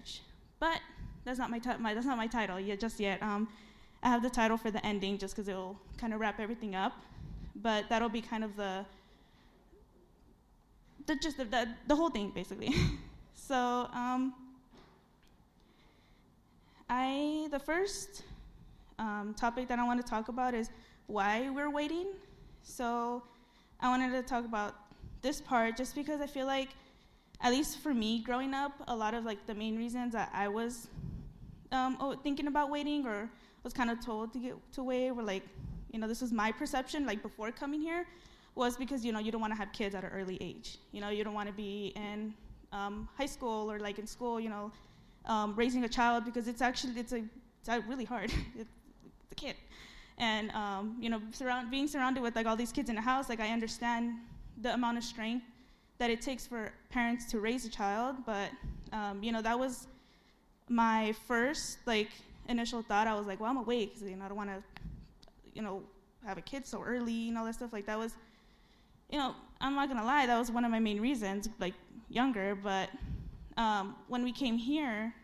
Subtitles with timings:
[0.00, 0.22] marriage.
[0.58, 0.80] But
[1.24, 3.22] that's not my, ti- my that's not my title yet just yet.
[3.22, 3.48] Um,
[4.02, 6.92] I have the title for the ending just because it'll kind of wrap everything up.
[7.56, 8.84] But that'll be kind of the
[11.06, 12.74] the just the, the, the whole thing basically.
[13.34, 13.56] so
[13.92, 14.34] um,
[16.88, 18.22] I the first
[18.98, 20.70] um, topic that I want to talk about is
[21.06, 22.06] why we're waiting.
[22.62, 23.22] So
[23.80, 24.74] I wanted to talk about
[25.22, 26.68] this part just because I feel like,
[27.42, 30.48] at least for me growing up, a lot of like the main reasons that I
[30.48, 30.88] was
[31.72, 33.30] um, thinking about waiting or
[33.62, 35.42] was kind of told to get to wait were like,
[35.90, 38.06] you know, this was my perception like before coming here
[38.54, 40.78] was because you know you don't want to have kids at an early age.
[40.92, 42.34] You know, you don't want to be in
[42.72, 44.40] um, high school or like in school.
[44.40, 44.72] You know,
[45.26, 47.22] um, raising a child because it's actually it's a
[47.62, 48.32] it's really hard.
[48.58, 48.70] it's
[49.32, 49.56] a kid,
[50.18, 53.28] and um, you know, surround, being surrounded with like all these kids in a house,
[53.28, 54.14] like I understand
[54.60, 55.44] the amount of strength
[56.00, 58.48] that it takes for parents to raise a child, but
[58.90, 59.86] um, you know, that was
[60.70, 62.08] my first like
[62.48, 63.06] initial thought.
[63.06, 64.62] I was like, well, I'm awake because you know I don't want to,
[65.52, 65.82] you know,
[66.24, 67.74] have a kid so early and all that stuff.
[67.74, 68.14] Like that was,
[69.10, 71.74] you know, I'm not gonna lie, that was one of my main reasons, like
[72.08, 72.54] younger.
[72.54, 72.88] But
[73.58, 75.14] um, when we came here,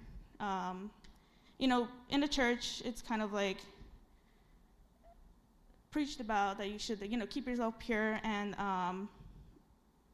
[0.41, 0.91] um,
[1.59, 3.57] you know, in the church, it's kind of like
[5.91, 8.21] preached about that you should, you know, keep yourself pure.
[8.23, 9.09] And um,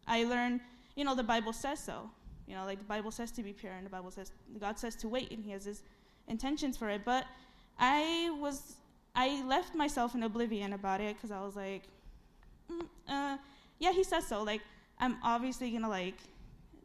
[0.07, 0.61] I learned,
[0.97, 2.11] you know, the Bible says so.
[2.47, 4.97] You know, like the Bible says to be pure, and the Bible says God says
[4.97, 5.83] to wait, and He has His
[6.29, 7.03] intentions for it.
[7.05, 7.25] But
[7.79, 8.75] I was,
[9.15, 11.85] I left myself in oblivion about it because I was like,
[12.71, 13.39] mm, uh,
[13.79, 14.43] yeah, He says so.
[14.43, 14.61] Like
[14.99, 16.17] I'm obviously gonna like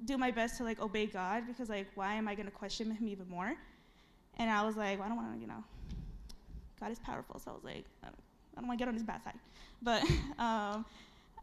[0.06, 3.08] do my best to like obey God because like why am I gonna question Him
[3.08, 3.56] even more?
[4.38, 5.64] And I was like, well, I don't want to, you know,
[6.80, 7.40] God is powerful.
[7.40, 8.16] So I was like, I don't,
[8.56, 9.40] don't want to get on his bad side.
[9.82, 10.04] But
[10.40, 10.86] um,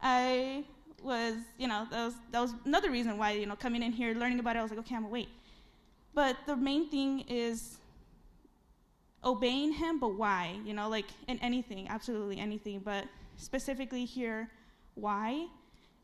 [0.01, 0.63] I
[1.03, 4.13] was, you know, that was, that was another reason why, you know, coming in here,
[4.13, 5.29] learning about it, I was like, okay, I'm to wait.
[6.13, 7.77] But the main thing is
[9.23, 10.57] obeying him, but why?
[10.65, 13.05] You know, like in anything, absolutely anything, but
[13.37, 14.49] specifically here,
[14.93, 15.47] why?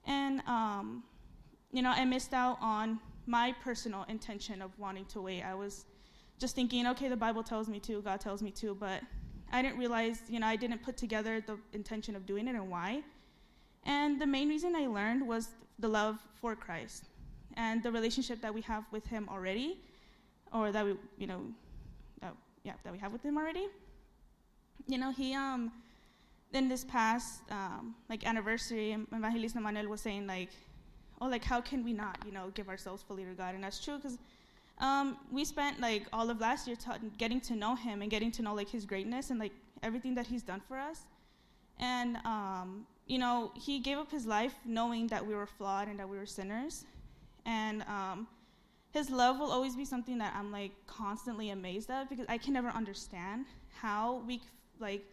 [0.06, 1.04] And, um,
[1.72, 5.44] you know, I missed out on my personal intention of wanting to wait.
[5.44, 5.86] I was
[6.40, 9.02] just thinking, okay, the Bible tells me to, God tells me to, but
[9.52, 12.70] I didn't realize, you know, I didn't put together the intention of doing it and
[12.70, 13.04] why.
[13.84, 15.50] And the main reason I learned was
[15.80, 17.06] the love for Christ
[17.56, 19.80] and the relationship that we have with Him already,
[20.54, 21.42] or that we, you know,
[22.24, 22.28] uh,
[22.64, 23.68] yeah, that we have with Him already.
[24.88, 25.72] You know, He, um,
[26.54, 30.50] in this past, um, like anniversary, Evangelista Manuel was saying like,
[31.22, 33.56] oh, like how can we not, you know, give ourselves fully to God?
[33.56, 34.18] And that's true because
[34.80, 38.32] um, we spent like all of last year ta- getting to know him and getting
[38.32, 39.54] to know like his greatness and like
[39.84, 41.02] everything that he's done for us.
[41.80, 46.00] And um, you know, he gave up his life knowing that we were flawed and
[46.00, 46.86] that we were sinners.
[47.46, 48.26] And um,
[48.92, 52.54] his love will always be something that I'm like constantly amazed at because I can
[52.54, 53.48] never understand
[53.82, 54.40] how we
[54.80, 55.04] like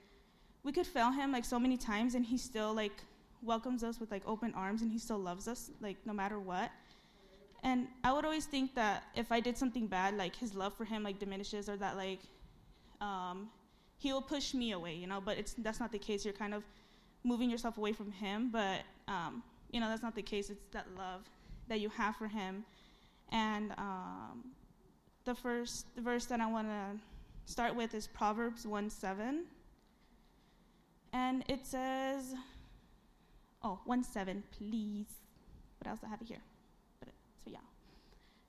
[0.62, 2.92] we could fail him like so many times and he still like
[3.42, 6.70] welcomes us with like open arms and he still loves us like no matter what
[7.64, 10.84] and I would always think that if I did something bad, like his love for
[10.84, 12.20] him like diminishes, or that like
[13.00, 13.48] um,
[13.96, 15.20] he will push me away, you know.
[15.20, 16.24] But it's that's not the case.
[16.24, 16.62] You're kind of
[17.24, 20.50] moving yourself away from him, but um, you know that's not the case.
[20.50, 21.22] It's that love
[21.68, 22.64] that you have for him.
[23.30, 24.44] And um,
[25.24, 29.44] the first the verse that I want to start with is Proverbs one seven,
[31.12, 32.34] and it says,
[33.62, 35.06] "Oh, one seven, please."
[35.78, 36.42] What else I have here?
[37.44, 37.52] So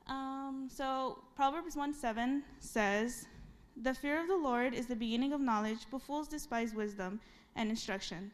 [0.07, 3.27] Um, so Proverbs 1 7 says,
[3.77, 7.19] The fear of the Lord is the beginning of knowledge, but fools despise wisdom
[7.55, 8.31] and instruction.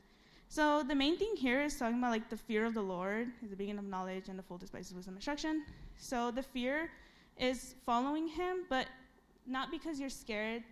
[0.48, 3.50] So the main thing here is talking about like the fear of the Lord is
[3.50, 5.64] the beginning of knowledge, and the fool despises wisdom and instruction.
[5.98, 6.90] So the fear
[7.38, 8.88] is following him, but
[9.46, 10.64] not because you're scared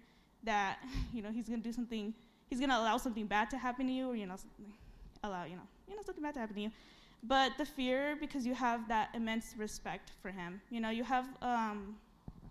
[0.43, 0.77] that
[1.13, 2.13] you know he's gonna do something,
[2.49, 4.35] he's gonna allow something bad to happen to you, or you know,
[5.23, 6.71] allow you know, you know something bad to happen to you
[7.23, 10.61] but the fear because you have that immense respect for him.
[10.69, 11.95] You know, you have um,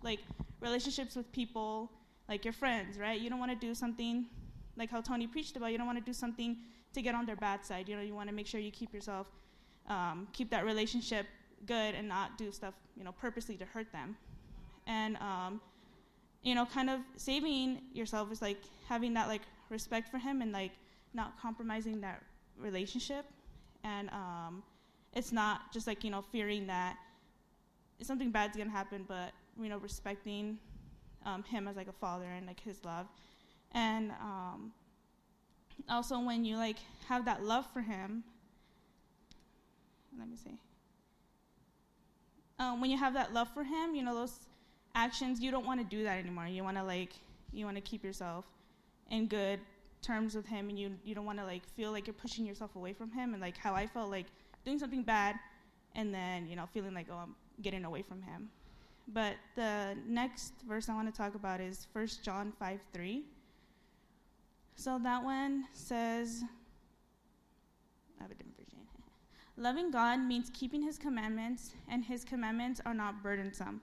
[0.01, 0.19] like
[0.61, 1.91] relationships with people,
[2.27, 3.19] like your friends, right?
[3.19, 4.25] You don't want to do something
[4.75, 5.71] like how Tony preached about.
[5.71, 6.57] You don't want to do something
[6.93, 7.89] to get on their bad side.
[7.89, 9.27] You know, you want to make sure you keep yourself,
[9.87, 11.25] um, keep that relationship
[11.65, 14.15] good, and not do stuff, you know, purposely to hurt them.
[14.87, 15.61] And um,
[16.41, 20.51] you know, kind of saving yourself is like having that like respect for him and
[20.51, 20.71] like
[21.13, 22.21] not compromising that
[22.57, 23.25] relationship
[23.83, 24.63] and um,
[25.13, 26.97] it's not just like you know fearing that
[28.01, 30.57] something bad's gonna happen, but you know respecting
[31.25, 33.07] um, him as like a father and like his love,
[33.73, 34.71] and um,
[35.89, 36.77] also when you like
[37.07, 38.23] have that love for him.
[40.17, 40.57] Let me see.
[42.59, 44.39] Um, when you have that love for him, you know those
[44.95, 46.47] actions, you don't want to do that anymore.
[46.47, 47.13] You want to like,
[47.51, 48.45] you want to keep yourself
[49.09, 49.59] in good
[50.01, 52.75] terms with him, and you you don't want to like feel like you're pushing yourself
[52.75, 54.27] away from him, and like how I felt like
[54.65, 55.35] doing something bad,
[55.95, 58.49] and then you know feeling like oh I'm getting away from him.
[59.07, 63.23] But the next verse I want to talk about is 1 John 5 3.
[64.75, 66.43] So that one says,
[68.19, 68.79] I have a different version.
[69.57, 73.81] Loving God means keeping his commandments, and his commandments are not burdensome.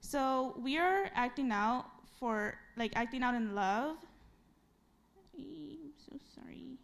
[0.00, 1.86] So we are acting out
[2.18, 3.96] for, like, acting out in love.
[5.38, 6.78] I'm so sorry.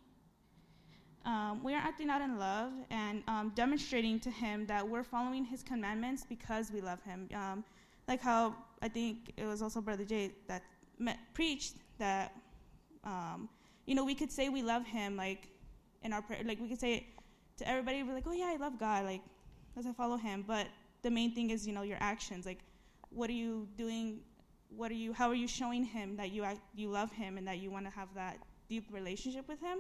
[1.25, 5.44] Um, we are acting out in love and um, demonstrating to him that we're following
[5.44, 7.29] his commandments because we love him.
[7.34, 7.64] Um,
[8.08, 10.62] like how I think it was also Brother Jay that
[10.99, 12.34] met, preached that,
[13.05, 13.49] um,
[13.87, 15.49] you know, we could say we love him, like,
[16.03, 17.07] in our prayer, like, we could say
[17.59, 19.23] to everybody, we're like, oh, yeah, I love God, like,
[19.77, 20.45] as I follow him.
[20.47, 20.67] But
[21.03, 22.47] the main thing is, you know, your actions.
[22.47, 22.61] Like,
[23.11, 24.21] what are you doing?
[24.69, 27.47] What are you, how are you showing him that you, act, you love him and
[27.47, 28.39] that you want to have that
[28.69, 29.79] deep relationship with him?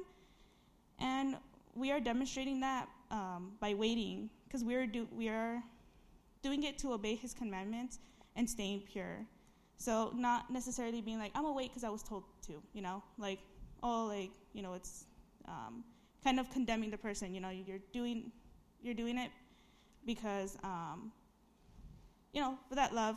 [0.98, 1.36] And
[1.74, 5.62] we are demonstrating that um, by waiting, because we are we are
[6.42, 7.98] doing it to obey His commandments
[8.36, 9.26] and staying pure.
[9.82, 13.40] So not necessarily being like I'm wait because I was told to, you know, like
[13.82, 15.06] oh like you know it's
[15.48, 15.82] um,
[16.22, 17.34] kind of condemning the person.
[17.34, 18.30] You know, you're doing
[18.80, 19.32] you're doing it
[20.06, 21.10] because um,
[22.32, 23.16] you know for that love,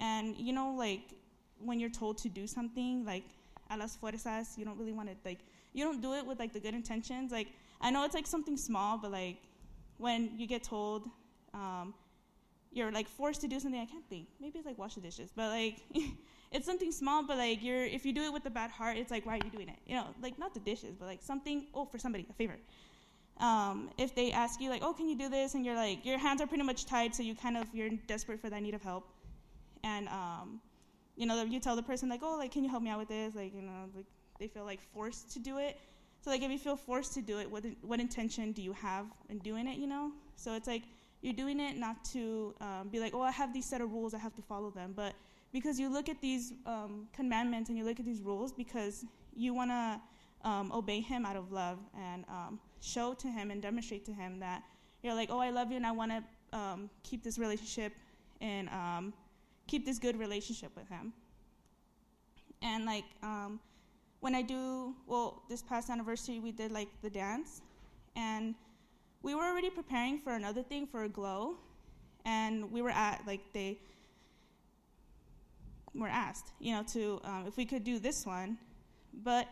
[0.00, 1.14] and you know like
[1.64, 3.26] when you're told to do something like
[3.70, 5.38] a las fuerzas, you don't really want to like
[5.74, 7.30] you don't do it with like the good intentions.
[7.30, 7.46] Like
[7.80, 9.36] I know it's like something small, but like
[9.98, 11.08] when you get told
[11.54, 11.94] um,
[12.72, 14.28] you're like forced to do something, I can't think.
[14.40, 15.76] Maybe it's like wash the dishes, but like
[16.52, 17.24] it's something small.
[17.26, 19.44] But like you're if you do it with a bad heart, it's like why are
[19.44, 19.78] you doing it?
[19.86, 21.66] You know, like not the dishes, but like something.
[21.74, 22.56] Oh, for somebody, a favor.
[23.38, 26.18] Um, if they ask you like, oh, can you do this, and you're like, your
[26.18, 28.82] hands are pretty much tied, so you kind of you're desperate for that need of
[28.82, 29.08] help,
[29.82, 30.60] and um,
[31.16, 33.08] you know, you tell the person like, oh, like, can you help me out with
[33.08, 33.34] this?
[33.34, 34.06] Like, you know, like
[34.38, 35.78] they feel like forced to do it.
[36.22, 39.06] So like if you feel forced to do it, what what intention do you have
[39.28, 39.78] in doing it?
[39.78, 40.12] You know.
[40.36, 40.82] So it's like
[41.22, 44.14] you're doing it not to um, be like, oh, I have these set of rules,
[44.14, 45.14] I have to follow them, but
[45.52, 49.52] because you look at these um, commandments and you look at these rules because you
[49.52, 54.04] want to um, obey Him out of love and um, show to Him and demonstrate
[54.06, 54.62] to Him that
[55.02, 57.92] you're like, oh, I love you and I want to um, keep this relationship
[58.40, 59.12] and um,
[59.66, 61.12] keep this good relationship with Him.
[62.62, 63.04] And like
[64.20, 67.62] when I do, well, this past anniversary, we did like the dance,
[68.16, 68.54] and
[69.22, 71.56] we were already preparing for another thing for a glow,
[72.24, 73.78] and we were at like they
[75.94, 78.56] were asked, you know, to um, if we could do this one,
[79.24, 79.48] but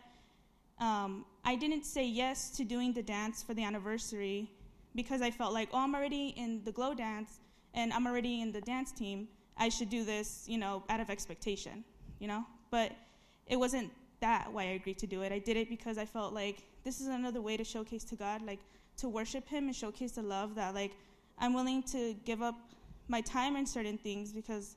[0.79, 4.49] um, I didn't say yes to doing the dance for the anniversary
[4.95, 7.39] because I felt like, oh, I'm already in the glow dance
[7.73, 9.27] and I'm already in the dance team.
[9.57, 11.83] I should do this, you know, out of expectation,
[12.19, 12.45] you know.
[12.71, 12.93] But
[13.47, 13.91] it wasn't
[14.21, 15.31] that why I agreed to do it.
[15.31, 18.41] I did it because I felt like this is another way to showcase to God,
[18.41, 18.59] like
[19.01, 20.91] to worship Him and showcase the love that like
[21.37, 22.55] I'm willing to give up
[23.07, 24.75] my time in certain things because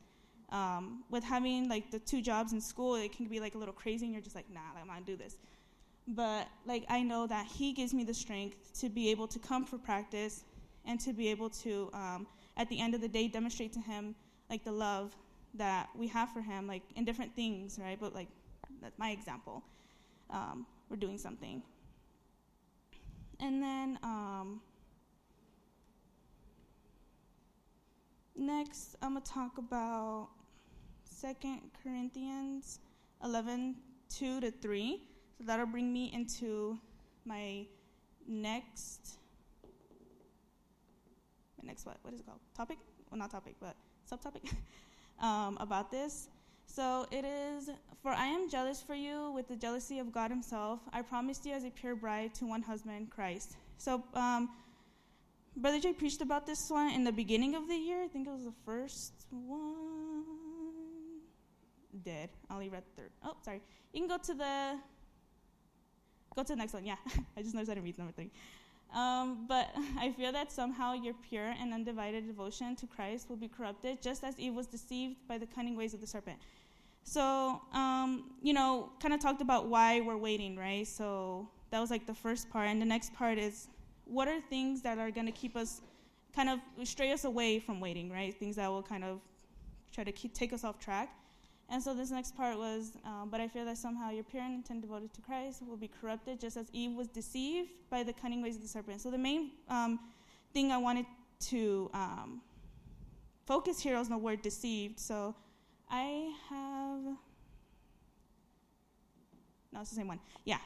[0.50, 3.74] um, with having like the two jobs in school, it can be like a little
[3.74, 5.36] crazy, and you're just like, nah, I'm gonna do this.
[6.06, 9.64] But like I know that He gives me the strength to be able to come
[9.64, 10.44] for practice
[10.84, 12.26] and to be able to, um,
[12.56, 14.14] at the end of the day, demonstrate to Him
[14.50, 15.16] like the love
[15.54, 17.98] that we have for Him, like in different things, right?
[17.98, 18.28] But like
[18.80, 19.62] that's my example.
[20.30, 21.62] Um, we're doing something.
[23.42, 24.60] And then um,
[28.36, 30.28] next, I'm going to talk about
[31.04, 32.78] Second Corinthians
[33.24, 33.74] 11
[34.16, 35.02] 2 to 3.
[35.38, 36.78] So that'll bring me into
[37.24, 37.66] my
[38.28, 39.18] next
[41.60, 42.40] my next what what is it called?
[42.56, 42.78] Topic?
[43.10, 43.76] Well not topic but
[44.10, 44.52] subtopic.
[45.20, 46.28] Um, about this
[46.74, 47.68] so it is,
[48.02, 50.80] for I am jealous for you with the jealousy of God Himself.
[50.90, 53.56] I promised you as a pure bride to one husband, Christ.
[53.76, 54.48] So, um,
[55.54, 58.02] Brother Jay preached about this one in the beginning of the year.
[58.02, 60.24] I think it was the first one.
[62.02, 62.30] Dead.
[62.48, 63.10] I only read third.
[63.22, 63.60] Oh, sorry.
[63.92, 64.78] You can go to the.
[66.34, 66.86] Go to the next one.
[66.86, 66.96] Yeah,
[67.36, 68.30] I just noticed I didn't read number three.
[68.94, 73.48] Um, but I fear that somehow your pure and undivided devotion to Christ will be
[73.48, 76.38] corrupted, just as Eve was deceived by the cunning ways of the serpent.
[77.04, 80.86] So, um, you know, kind of talked about why we're waiting, right?
[80.86, 82.68] So that was like the first part.
[82.68, 83.68] And the next part is
[84.04, 85.80] what are things that are going to keep us,
[86.34, 88.34] kind of stray us away from waiting, right?
[88.38, 89.20] Things that will kind of
[89.92, 91.10] try to keep, take us off track.
[91.68, 94.82] And so this next part was, um, but I fear that somehow your pure intent
[94.82, 98.56] devoted to Christ will be corrupted, just as Eve was deceived by the cunning ways
[98.56, 99.00] of the serpent.
[99.00, 99.98] So the main um,
[100.52, 101.06] thing I wanted
[101.48, 102.42] to um,
[103.46, 105.00] focus here was the word deceived.
[105.00, 105.34] So
[105.92, 107.16] I have.
[109.72, 110.20] No, it's the same one.
[110.44, 110.58] Yeah.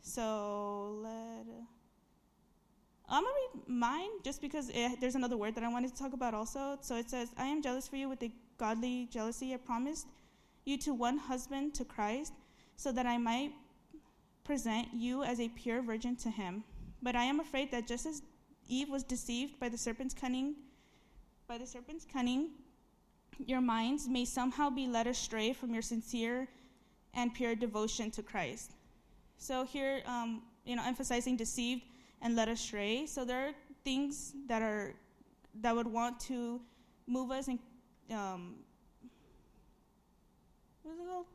[0.00, 1.46] So let.
[3.08, 6.14] I'm gonna read mine just because it, there's another word that I wanted to talk
[6.14, 6.78] about also.
[6.80, 10.06] So it says, "I am jealous for you with the godly jealousy I promised
[10.64, 12.32] you to one husband to Christ,
[12.76, 13.52] so that I might
[14.42, 16.64] present you as a pure virgin to him.
[17.02, 18.22] But I am afraid that just as
[18.68, 20.54] Eve was deceived by the serpent's cunning,
[21.46, 22.50] by the serpent's cunning,
[23.38, 26.48] your minds may somehow be led astray from your sincere
[27.14, 28.72] and pure devotion to Christ.
[29.38, 31.82] So here, um, you know, emphasizing deceived
[32.20, 33.06] and led astray.
[33.06, 33.52] So there are
[33.84, 34.94] things that are
[35.60, 36.60] that would want to
[37.06, 37.58] move us and
[38.10, 38.54] um,
[40.82, 41.26] what is it called?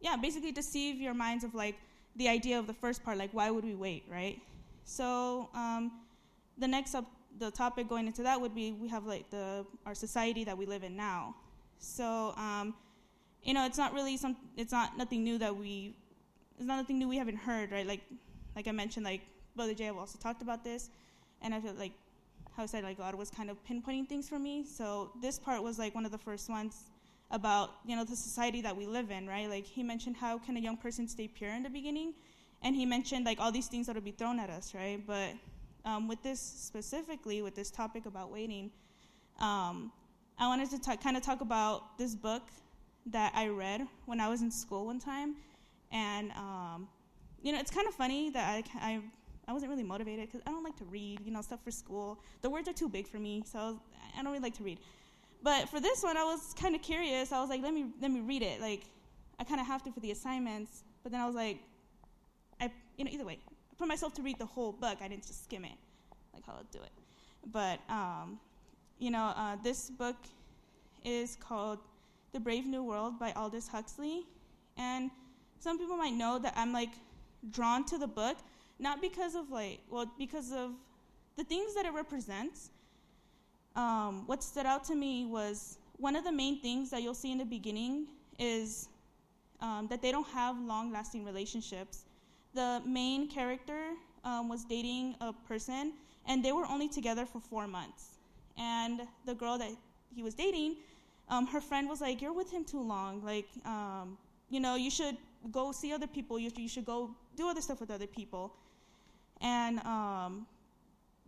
[0.00, 1.76] Yeah, basically deceive your minds of like
[2.16, 4.40] the idea of the first part, like why would we wait, right?
[4.84, 5.92] So um,
[6.58, 7.06] the next up,
[7.38, 10.66] the topic going into that would be we have like the our society that we
[10.66, 11.34] live in now.
[11.78, 12.74] So um,
[13.42, 15.96] you know, it's not really some, it's not nothing new that we,
[16.56, 17.86] it's not nothing new we haven't heard, right?
[17.86, 18.00] Like,
[18.54, 19.22] like I mentioned, like
[19.56, 20.90] Brother Jay have also talked about this,
[21.40, 21.92] and I feel like
[22.56, 24.64] how I said like God was kind of pinpointing things for me.
[24.64, 26.90] So this part was like one of the first ones
[27.30, 29.48] about you know the society that we live in, right?
[29.48, 32.14] Like he mentioned how can a young person stay pure in the beginning,
[32.62, 35.02] and he mentioned like all these things that would be thrown at us, right?
[35.04, 35.32] But
[35.84, 38.70] um, with this specifically, with this topic about waiting,
[39.40, 39.92] um,
[40.38, 42.42] I wanted to t- kind of talk about this book
[43.06, 45.36] that I read when I was in school one time,
[45.90, 46.88] and um,
[47.42, 49.00] you know it's kind of funny that I, I
[49.48, 52.20] I wasn't really motivated because I don't like to read, you know, stuff for school.
[52.42, 53.76] The words are too big for me, so I, was,
[54.16, 54.78] I don't really like to read.
[55.42, 57.32] But for this one, I was kind of curious.
[57.32, 58.60] I was like, let me let me read it.
[58.60, 58.84] Like,
[59.40, 60.84] I kind of have to for the assignments.
[61.02, 61.58] But then I was like,
[62.60, 63.38] I you know either way,
[63.82, 64.98] Put myself to read the whole book.
[65.02, 65.72] I didn't just skim it,
[66.32, 66.92] like how I'll do it.
[67.50, 68.38] But um,
[69.00, 70.14] you know, uh, this book
[71.04, 71.80] is called
[72.32, 74.22] The Brave New World by Aldous Huxley,
[74.76, 75.10] and
[75.58, 76.90] some people might know that I'm like
[77.50, 78.36] drawn to the book
[78.78, 80.70] not because of like well because of
[81.36, 82.70] the things that it represents
[83.74, 87.32] um, what stood out to me was one of the main things that you'll see
[87.32, 88.06] in the beginning
[88.38, 88.88] is
[89.60, 92.04] um, that they don't have long lasting relationships.
[92.54, 93.94] The main character
[94.24, 95.92] um, was dating a person,
[96.26, 98.18] and they were only together for four months.
[98.58, 99.70] And the girl that
[100.14, 100.76] he was dating,
[101.28, 103.22] um, her friend was like, You're with him too long.
[103.24, 104.18] Like, um,
[104.50, 105.16] you know, you should
[105.50, 108.52] go see other people, you, you should go do other stuff with other people.
[109.40, 110.46] And um,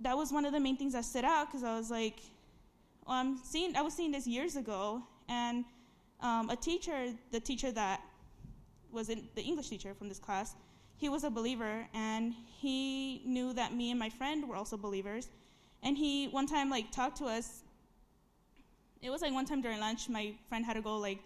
[0.00, 2.20] that was one of the main things that stood out because I was like,
[3.06, 5.64] well, I'm seeing, I was seeing this years ago, and
[6.20, 8.00] um, a teacher, the teacher that
[8.92, 10.54] was in, the English teacher from this class,
[10.96, 15.28] he was a believer, and he knew that me and my friend were also believers.
[15.82, 17.62] And he one time like talked to us.
[19.02, 21.18] It was like one time during lunch, my friend had to go like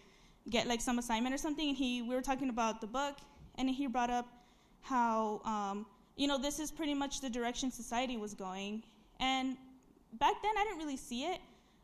[0.50, 3.16] get like some assignment or something, and he we were talking about the book,
[3.56, 4.26] and he brought up
[4.80, 8.82] how um, you know this is pretty much the direction society was going,
[9.20, 9.56] and
[10.14, 11.40] back then I didn't really see it.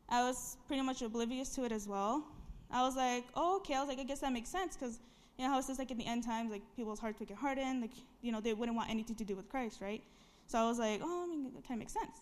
[0.09, 2.25] I was pretty much oblivious to it as well.
[2.71, 3.75] I was like, oh, okay.
[3.75, 4.99] I was like, I guess that makes sense because
[5.39, 7.39] you know how it says like in the end times, like people's hearts would get
[7.39, 7.91] hardened, like
[8.23, 10.03] you know they wouldn't want anything to do with Christ, right?
[10.47, 12.19] So I was like, oh, I mean, that kind of makes sense.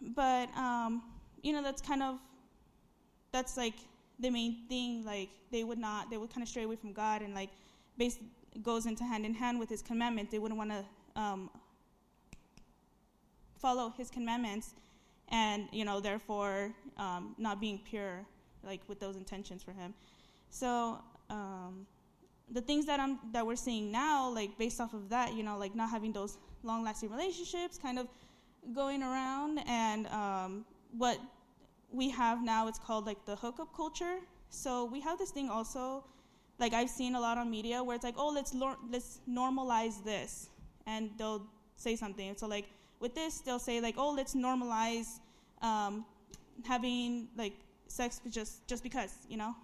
[0.00, 1.02] But um,
[1.42, 2.18] you know, that's kind of
[3.32, 3.74] that's like
[4.20, 5.04] the main thing.
[5.04, 7.50] Like they would not, they would kind of stray away from God, and like
[8.62, 10.30] goes into hand in hand with His commandment.
[10.30, 11.50] They wouldn't want to um,
[13.58, 14.74] follow His commandments
[15.32, 18.24] and you know therefore um, not being pure
[18.62, 19.92] like with those intentions for him
[20.50, 20.98] so
[21.30, 21.86] um,
[22.50, 25.56] the things that i'm that we're seeing now like based off of that you know
[25.58, 28.06] like not having those long lasting relationships kind of
[28.74, 30.64] going around and um,
[30.96, 31.18] what
[31.90, 34.18] we have now it's called like the hookup culture.
[34.50, 36.04] So we have this thing also
[36.58, 40.02] like i've seen a lot on media where it's like oh let's lor- let's normalize
[40.04, 40.48] this.
[40.86, 41.46] And they'll
[41.76, 42.36] say something.
[42.36, 42.66] So like
[43.02, 45.18] with this, they'll say like, "Oh, let's normalize
[45.60, 46.04] um,
[46.64, 47.54] having like
[47.88, 49.54] sex just just because," you know.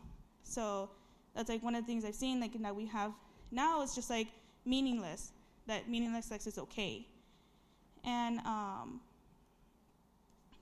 [0.43, 0.91] So
[1.39, 3.13] that's like one of the things I've seen like that we have
[3.53, 4.27] now is just like
[4.65, 5.31] meaningless.
[5.69, 7.07] That meaningless sex is okay.
[8.05, 9.01] And um,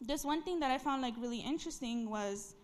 [0.03, 2.55] this one thing that I found like really interesting was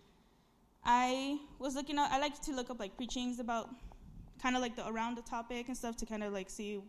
[0.85, 2.11] I was looking up.
[2.11, 3.67] I like to look up like preachings about
[4.39, 6.81] kind of like the around the topic and stuff to kind of like see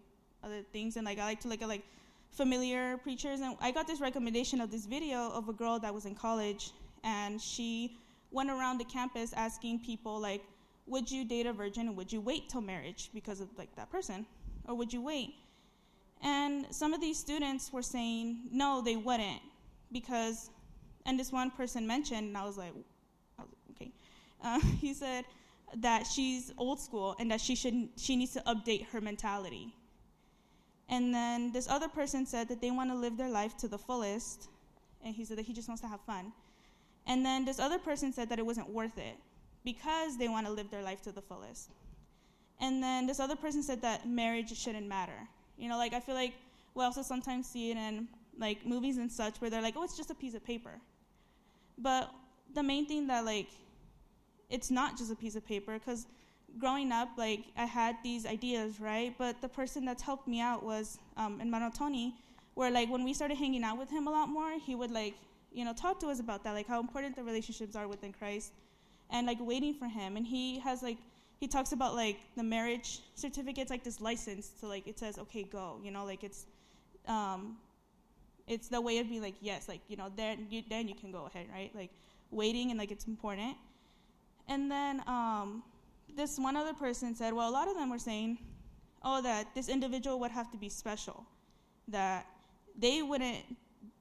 [0.42, 1.84] other things and like I like to look at like
[2.32, 3.40] familiar preachers.
[3.40, 6.72] And I got this recommendation of this video of a girl that was in college,
[7.02, 7.96] and she
[8.30, 10.42] went around the campus asking people like,
[10.86, 11.88] "Would you date a virgin?
[11.88, 14.26] And would you wait till marriage because of like that person,
[14.66, 15.34] or would you wait?"
[16.22, 19.42] And some of these students were saying no, they wouldn't,
[19.92, 20.50] because,
[21.04, 22.72] and this one person mentioned, and I was like,
[23.72, 23.92] okay,
[24.42, 25.24] uh, he said
[25.76, 29.74] that she's old school and that she should she needs to update her mentality.
[30.88, 33.78] And then this other person said that they want to live their life to the
[33.78, 34.48] fullest,
[35.04, 36.32] and he said that he just wants to have fun.
[37.06, 39.16] And then this other person said that it wasn't worth it
[39.64, 41.70] because they want to live their life to the fullest.
[42.60, 45.28] And then this other person said that marriage shouldn't matter.
[45.56, 46.34] You know, like I feel like
[46.74, 49.96] we also sometimes see it in like movies and such where they're like, oh, it's
[49.96, 50.80] just a piece of paper.
[51.78, 52.10] But
[52.54, 53.48] the main thing that like
[54.50, 56.06] it's not just a piece of paper because
[56.58, 59.14] growing up, like I had these ideas, right?
[59.18, 62.14] But the person that's helped me out was um, Hermano Tony,
[62.54, 65.14] where like when we started hanging out with him a lot more, he would like
[65.52, 68.52] you know talk to us about that, like how important the relationships are within Christ,
[69.14, 70.16] and like waiting for him.
[70.18, 70.98] And he has like
[71.38, 75.44] he talks about like the marriage certificates, like this license to like it says okay
[75.44, 76.46] go, you know, like it's
[77.08, 77.56] um,
[78.46, 81.12] it's the way of being like yes, like you know then you then you can
[81.12, 81.70] go ahead, right?
[81.74, 81.90] Like
[82.30, 83.56] waiting and like it's important.
[84.48, 85.62] And then um,
[86.16, 88.38] this one other person said, well, a lot of them were saying,
[89.02, 91.24] oh, that this individual would have to be special,
[91.88, 92.26] that
[92.78, 93.44] they wouldn't,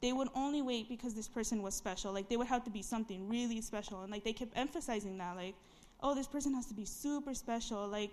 [0.04, 2.12] they would only wait because this person was special.
[2.12, 5.38] Like they would have to be something really special, and like they kept emphasizing that,
[5.38, 5.56] like,
[6.02, 7.88] oh, this person has to be super special.
[7.88, 8.12] Like,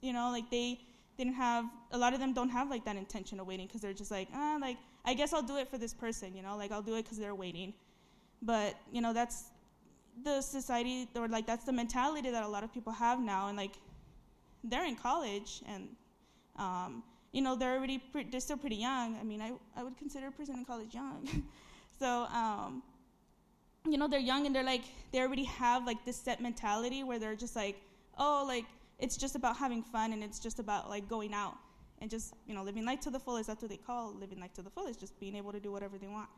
[0.00, 0.80] you know, like they
[1.16, 3.92] didn't have a lot of them don't have like that intention of waiting because they're
[3.92, 6.72] just like, ah, like I guess I'll do it for this person, you know, like
[6.72, 7.74] I'll do it because they're waiting.
[8.42, 9.44] But you know, that's
[10.24, 13.56] the society or like that's the mentality that a lot of people have now and
[13.56, 13.76] like
[14.64, 15.90] they're in college and
[16.56, 19.96] um, you know they're already pre- they're still pretty young i mean i, I would
[19.96, 21.28] consider a person in college young
[21.98, 22.82] so um,
[23.88, 24.82] you know they're young and they're like
[25.12, 27.76] they already have like this set mentality where they're just like
[28.18, 28.64] oh like
[28.98, 31.54] it's just about having fun and it's just about like going out
[32.00, 34.52] and just you know living life to the fullest that's what they call living life
[34.52, 36.28] to the fullest just being able to do whatever they want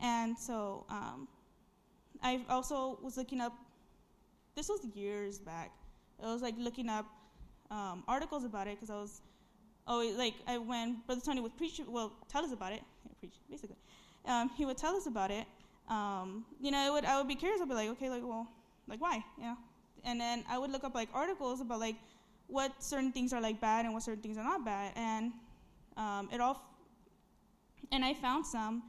[0.00, 1.28] and so um,
[2.22, 3.52] I also was looking up.
[4.56, 5.70] This was years back.
[6.22, 7.06] I was like looking up
[7.70, 9.20] um, articles about it because I was,
[9.90, 12.82] oh, like I when Brother Tony would preach, well, tell us about it.
[13.18, 13.76] preach basically.
[14.24, 15.46] Um, he would tell us about it.
[15.88, 17.60] Um, you know, would, I would be curious.
[17.60, 18.46] I'd be like, okay, like, well,
[18.86, 19.24] like why?
[19.38, 19.56] Know,
[20.04, 21.96] and then I would look up like articles about like
[22.46, 25.32] what certain things are like bad and what certain things are not bad, and
[25.96, 26.52] um, it all.
[26.52, 28.82] F- and I found some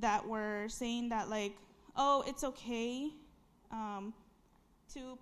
[0.00, 1.52] that were saying that like
[1.96, 3.10] oh, it's okay
[3.70, 4.14] um,
[4.94, 5.18] to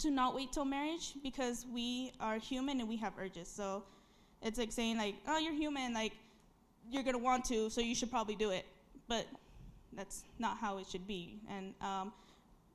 [0.00, 3.48] to not wait till marriage because we are human and we have urges.
[3.48, 3.84] So
[4.42, 6.12] it's like saying like, oh, you're human, like
[6.90, 8.66] you're gonna want to, so you should probably do it.
[9.08, 9.26] But
[9.92, 11.40] that's not how it should be.
[11.48, 12.12] And um,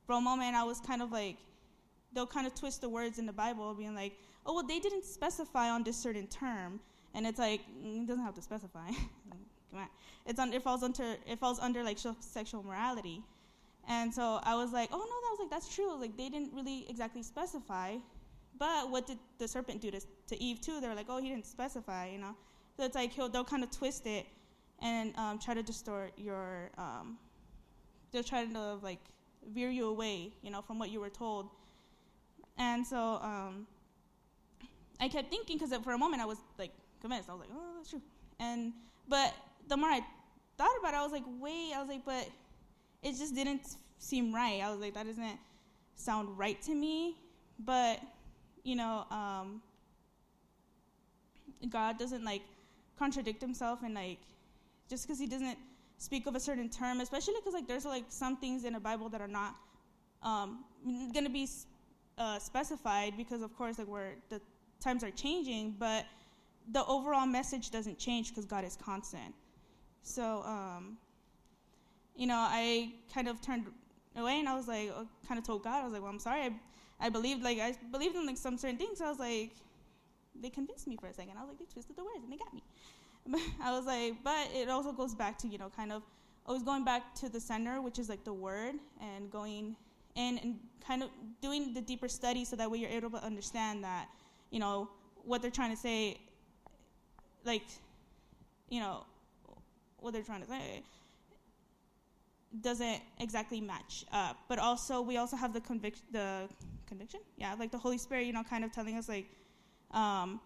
[0.05, 1.37] for a moment, I was kind of like,
[2.13, 4.13] they'll kind of twist the words in the Bible, being like,
[4.45, 6.79] oh, well, they didn't specify on this certain term,
[7.13, 8.89] and it's like mm, it doesn't have to specify.
[10.25, 13.21] It's on, it falls under it falls under like sexual morality.
[13.87, 15.99] And so I was like, oh no, that was like that's true.
[15.99, 17.95] Like they didn't really exactly specify.
[18.57, 20.79] But what did the serpent do to, to Eve too?
[20.79, 22.35] They were like, oh, he didn't specify, you know.
[22.77, 24.25] So it's like he'll they'll kind of twist it
[24.81, 26.71] and um, try to distort your.
[26.77, 27.17] Um,
[28.11, 28.99] they'll try to like
[29.53, 31.49] veer you away, you know, from what you were told.
[32.57, 33.67] And so um,
[34.99, 36.71] I kept thinking because for a moment I was like
[37.01, 37.29] convinced.
[37.29, 38.01] I was like, oh, that's true.
[38.39, 38.73] And
[39.07, 39.33] but
[39.67, 40.01] the more I
[40.57, 42.27] thought about it, I was like, wait, I was like, but
[43.05, 44.61] it just didn't seem right.
[44.63, 45.37] I was like, that doesn't
[45.95, 47.15] sound right to me.
[47.59, 48.01] But,
[48.63, 49.61] you know, um,
[51.69, 52.41] God doesn't like
[52.97, 54.17] contradict himself and like
[54.89, 55.57] just because he doesn't
[55.97, 59.07] speak of a certain term, especially because like there's like some things in the Bible
[59.09, 59.55] that are not
[60.23, 60.65] um,
[61.13, 61.47] gonna be
[62.17, 64.41] uh, specified because of course like where the
[64.79, 66.05] times are changing, but
[66.71, 69.33] the overall message doesn't change because God is constant.
[70.01, 70.97] So, um,
[72.15, 73.65] you know, I kind of turned
[74.15, 76.19] away and I was like, uh, kind of told God, I was like, well, I'm
[76.19, 76.41] sorry.
[76.41, 76.51] I,
[76.99, 78.99] I believed, like, I believed in like some certain things.
[78.99, 79.51] So I was like,
[80.41, 81.33] they convinced me for a second.
[81.37, 82.63] I was like, they twisted the words and they got me.
[83.63, 86.03] I was like, but it also goes back to, you know, kind of
[86.45, 89.75] always going back to the center, which is like the word, and going
[90.15, 91.09] in and kind of
[91.41, 94.07] doing the deeper study so that way you're able to understand that,
[94.51, 94.89] you know,
[95.23, 96.17] what they're trying to say,
[97.43, 97.63] like,
[98.69, 99.05] you know,
[99.97, 100.83] what they're trying to say
[102.61, 104.37] doesn't exactly match up.
[104.47, 106.47] But also, we also have the conviction, the
[106.87, 109.25] conviction, yeah, like the Holy Spirit, you know, kind of telling us like,
[109.91, 110.39] um,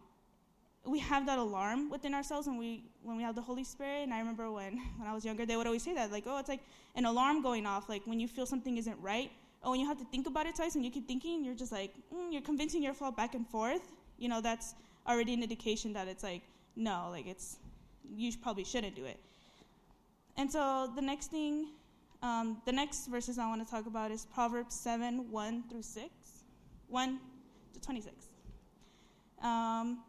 [0.86, 4.04] we have that alarm within ourselves when we when we have the Holy Spirit.
[4.04, 6.38] And I remember when when I was younger, they would always say that, like, oh,
[6.38, 6.62] it's like
[6.95, 9.32] an alarm going off, like when you feel something isn't right.
[9.62, 11.74] Oh, when you have to think about it twice, and you keep thinking, you're just
[11.74, 13.91] like, mm, you're convincing yourself back and forth.
[14.17, 14.74] You know, that's
[15.06, 16.43] already an indication that it's like,
[16.78, 17.58] no, like it's
[18.15, 19.19] you probably shouldn't do it.
[20.38, 21.67] And so the next thing
[22.21, 26.10] Um, the next verses I want to talk about is Proverbs 7 1 through 6,
[26.88, 27.19] 1
[27.73, 28.15] to 26.
[29.41, 29.99] Um,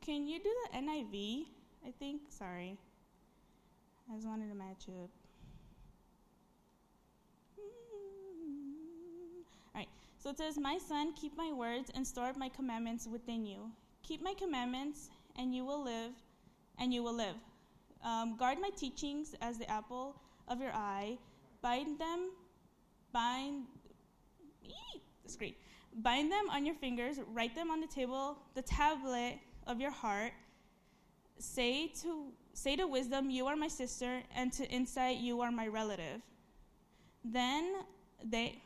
[0.00, 1.44] can you do the NIV?
[1.86, 2.22] I think.
[2.30, 2.76] Sorry.
[4.10, 5.10] I just wanted to match up.
[9.74, 9.88] All right.
[10.18, 13.70] So it says, My son, keep my words and store up my commandments within you.
[14.02, 16.12] Keep my commandments, and you will live,
[16.78, 17.36] and you will live.
[18.02, 20.16] Um, guard my teachings as the apple
[20.48, 21.18] of your eye.
[21.62, 22.30] Bind them,
[23.12, 23.64] bind,
[24.64, 25.00] ee,
[25.38, 25.58] great.
[26.02, 30.32] Bind them on your fingers, write them on the table, the tablet of your heart.
[31.38, 35.66] Say to say to wisdom, you are my sister, and to insight, you are my
[35.66, 36.20] relative.
[37.24, 37.84] Then
[38.24, 38.62] they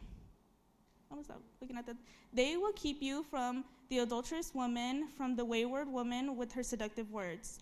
[1.10, 1.26] I was
[1.60, 1.96] looking at that.
[2.32, 7.10] They will keep you from the adulterous woman, from the wayward woman with her seductive
[7.10, 7.60] words.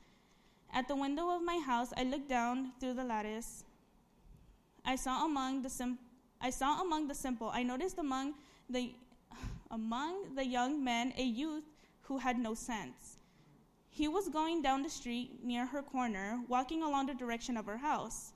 [0.72, 3.64] At the window of my house, I looked down through the lattice.
[4.84, 5.98] I saw among the sim-
[6.40, 7.50] I saw among the simple.
[7.52, 8.34] I noticed among
[8.70, 8.94] the
[9.70, 11.64] among the young men a youth
[12.02, 13.18] who had no sense.
[13.90, 17.76] He was going down the street near her corner, walking along the direction of her
[17.76, 18.32] house.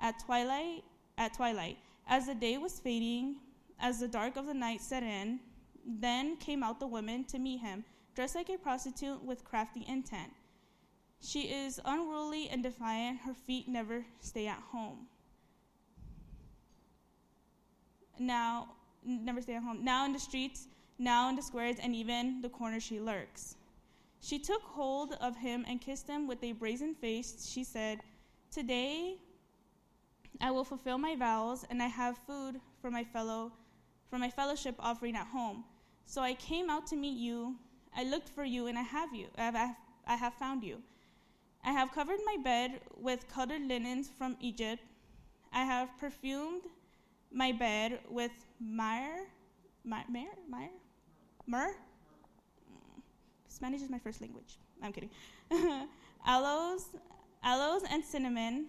[0.00, 0.82] At twilight,
[1.18, 1.76] at twilight,
[2.08, 3.36] as the day was fading,
[3.78, 5.40] as the dark of the night set in,
[5.84, 10.32] then came out the woman to meet him, dressed like a prostitute with crafty intent.
[11.24, 15.06] She is unruly and defiant, her feet never stay at home.
[18.18, 18.68] Now,
[19.02, 19.82] never stay at home.
[19.82, 23.56] Now in the streets, now in the squares, and even the corner she lurks.
[24.20, 27.48] She took hold of him and kissed him with a brazen face.
[27.50, 28.00] She said,
[28.50, 29.16] Today
[30.42, 33.50] I will fulfill my vows, and I have food for my fellow
[34.10, 35.64] for my fellowship offering at home.
[36.04, 37.56] So I came out to meet you.
[37.96, 39.28] I looked for you, and I have you.
[39.38, 39.56] I have,
[40.06, 40.82] I have found you.
[41.64, 44.82] I have covered my bed with colored linens from Egypt.
[45.52, 46.62] I have perfumed
[47.32, 49.26] my bed with myrrh,
[49.84, 50.04] myrrh,
[50.48, 50.68] myrrh,
[51.46, 51.74] myrrh.
[52.70, 53.02] Mm,
[53.48, 54.58] Spanish is my first language.
[54.82, 55.10] I'm kidding.
[56.26, 56.90] aloes,
[57.42, 58.66] aloes and cinnamon.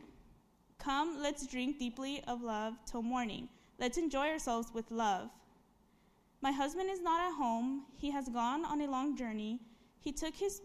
[0.79, 3.49] Come, let's drink deeply of love till morning.
[3.77, 5.29] Let's enjoy ourselves with love.
[6.41, 7.83] My husband is not at home.
[7.97, 9.59] He has gone on a long journey.
[9.99, 10.61] He took his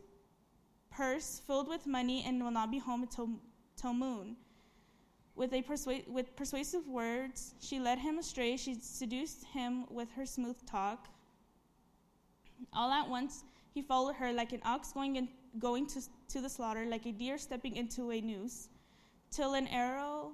[0.91, 3.31] purse filled with money and will not be home until,
[3.77, 4.37] till moon.
[5.37, 8.57] With, a persua- with persuasive words, she led him astray.
[8.57, 11.09] She seduced him with her smooth talk.
[12.73, 16.49] All at once, he followed her like an ox going, in, going to, to the
[16.49, 18.69] slaughter, like a deer stepping into a noose,
[19.31, 20.33] till an arrow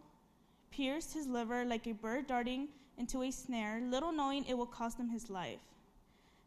[0.71, 4.99] pierced his liver like a bird darting into a snare, little knowing it will cost
[4.99, 5.61] him his life.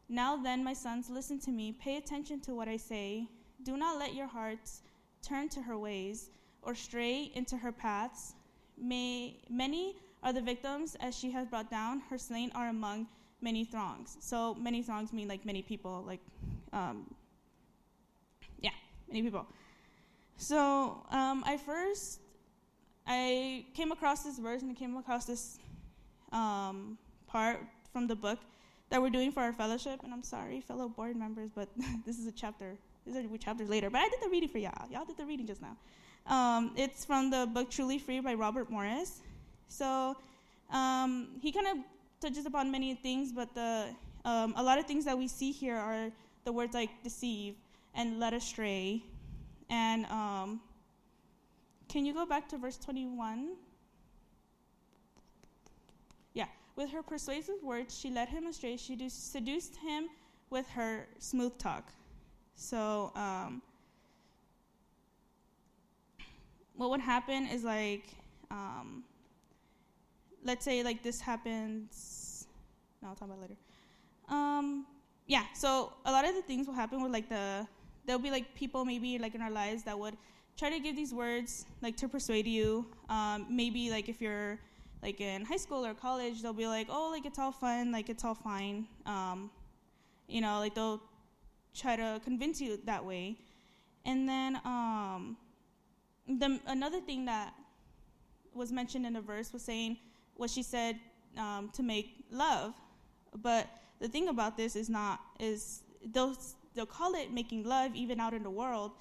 [0.10, 1.72] Now then, my sons, listen to me.
[1.72, 3.28] Pay attention to what I say.
[3.64, 4.82] Do not let your hearts
[5.22, 6.30] turn to her ways
[6.62, 8.34] or stray into her paths.
[8.78, 12.02] May, many are the victims as she has brought down.
[12.10, 13.08] Her slain are among
[13.42, 14.18] many throngs.
[14.20, 16.22] So many throngs mean like many people, like,
[16.74, 17.14] um,
[18.60, 18.72] yeah,
[19.08, 19.46] many people.
[20.38, 22.20] So um, I first
[23.12, 25.58] I came across this verse and I came across this
[26.32, 26.96] um,
[27.26, 27.60] part
[27.92, 28.38] from the book
[28.92, 30.02] that we're doing for our fellowship.
[30.04, 31.70] And I'm sorry, fellow board members, but
[32.06, 32.78] this is a chapter.
[33.14, 33.90] These are chapters later.
[33.90, 34.90] But I did the reading for y'all.
[34.92, 35.76] Y'all did the reading just now.
[36.28, 39.22] Um, it's from the book Truly Free by Robert Morris.
[39.68, 40.16] So
[40.72, 41.78] um, he kind of
[42.22, 43.88] touches upon many things, but the
[44.26, 46.12] um, a lot of things that we see here are
[46.44, 47.56] the words like deceive
[47.96, 49.02] and led astray
[49.70, 50.60] and um,
[51.88, 53.50] can you go back to verse 21?
[56.34, 56.46] Yeah.
[56.76, 58.78] With her persuasive words, she led him astray.
[58.78, 60.08] She seduced him
[60.50, 61.92] with her smooth talk.
[62.60, 63.62] So, um,
[66.76, 68.04] what would happen is like,
[68.52, 69.06] um,
[70.44, 72.48] let's say like this happens.
[73.02, 73.56] No, I'll talk about later.
[74.28, 74.86] Um,
[75.26, 75.46] yeah.
[75.54, 77.66] So a lot of the things will happen with like the
[78.06, 80.18] there'll be like people maybe like in our lives that would
[80.58, 82.86] try to give these words like to persuade you.
[83.08, 84.60] Um, maybe like if you're
[85.02, 88.10] like in high school or college, they'll be like, oh, like it's all fun, like
[88.10, 88.86] it's all fine.
[89.06, 89.50] Um,
[90.28, 91.02] you know, like they'll
[91.76, 93.38] try to convince you that way.
[94.06, 95.38] And then um,
[96.28, 97.54] the, another thing that
[98.54, 99.98] was mentioned in the verse was saying
[100.36, 101.00] what she said
[101.38, 102.74] um, to make love.
[103.36, 103.68] But
[104.00, 105.82] the thing about this is not is
[106.14, 106.36] they'll
[106.74, 108.92] they'll call it making love even out in the world,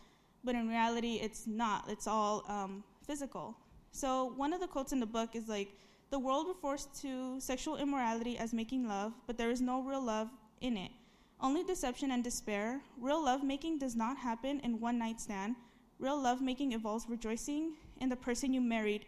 [0.45, 1.85] but in reality, it's not.
[1.89, 3.57] It's all um, physical.
[3.93, 5.69] So one of the quotes in the book is like,
[6.11, 10.29] "The world refers to sexual immorality as making love, but there is no real love
[10.61, 10.91] in it.
[11.41, 12.81] Only deception and despair.
[13.01, 15.55] Real love making does not happen in one night stand.
[15.99, 19.07] Real love making involves rejoicing in the person you married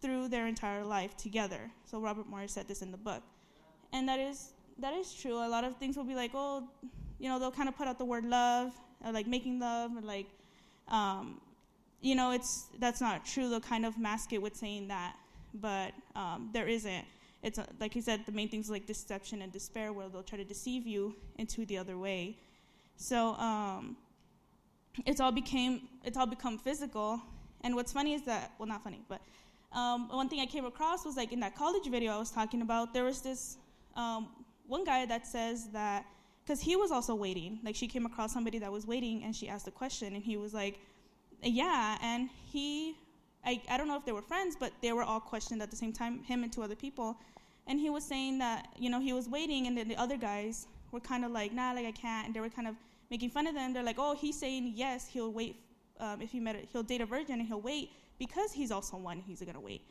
[0.00, 1.70] through their entire life together.
[1.84, 3.22] So Robert Morris said this in the book.
[3.92, 5.36] And that is that is true.
[5.36, 6.68] A lot of things will be like, oh,
[7.18, 8.72] you know, they'll kind of put out the word love,
[9.04, 10.26] or like making love, or like,
[10.88, 11.40] um,
[12.00, 13.48] you know, it's that's not true.
[13.48, 15.16] They'll kind of mask it with saying that,
[15.54, 17.04] but um, there isn't.
[17.44, 20.38] It's a, like he said, the main things like deception and despair, where they'll try
[20.38, 22.38] to deceive you into the other way.
[22.96, 23.96] So um,
[25.04, 27.20] it's all became it's all become physical.
[27.62, 29.20] And what's funny is that well, not funny, but
[29.72, 32.62] um, one thing I came across was like in that college video I was talking
[32.62, 32.94] about.
[32.94, 33.58] There was this
[33.94, 34.28] um,
[34.66, 36.06] one guy that says that
[36.44, 37.58] because he was also waiting.
[37.62, 40.36] Like she came across somebody that was waiting, and she asked a question, and he
[40.36, 40.78] was like,
[41.42, 42.96] "Yeah." And he,
[43.44, 45.76] I, I don't know if they were friends, but they were all questioned at the
[45.76, 47.18] same time, him and two other people.
[47.66, 50.66] And he was saying that you know he was waiting, and then the other guys
[50.92, 52.76] were kind of like, "Nah, like I can't," and they were kind of
[53.10, 53.72] making fun of them.
[53.72, 55.56] They're like, "Oh, he's saying yes, he'll wait.
[56.00, 58.96] Um, if he met, a, he'll date a virgin, and he'll wait because he's also
[58.96, 59.20] one.
[59.26, 59.82] He's gonna wait."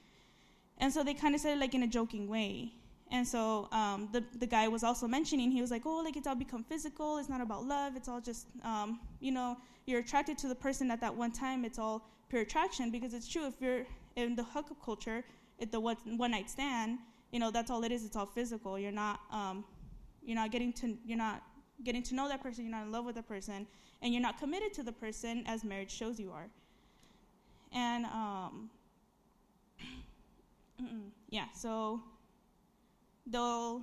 [0.78, 2.74] And so they kind of said it like in a joking way.
[3.12, 6.28] And so um, the the guy was also mentioning he was like, oh, like it's
[6.28, 7.18] all become physical.
[7.18, 7.96] It's not about love.
[7.96, 11.66] It's all just um, you know you're attracted to the person at that one time.
[11.66, 13.46] It's all pure attraction because it's true.
[13.48, 15.24] If you're in the hookup culture,
[15.62, 17.00] at the one, one night stand,
[17.34, 18.06] you know that's all it is.
[18.06, 18.78] It's all physical.
[18.78, 19.66] You're not um,
[20.24, 21.42] you're not getting to you're not
[21.84, 22.64] getting to know that person.
[22.64, 23.66] You're not in love with the person,
[24.04, 26.48] and you're not committed to the person as marriage shows you are.
[27.74, 28.70] And um,
[31.30, 32.04] yeah, so
[33.26, 33.82] they'll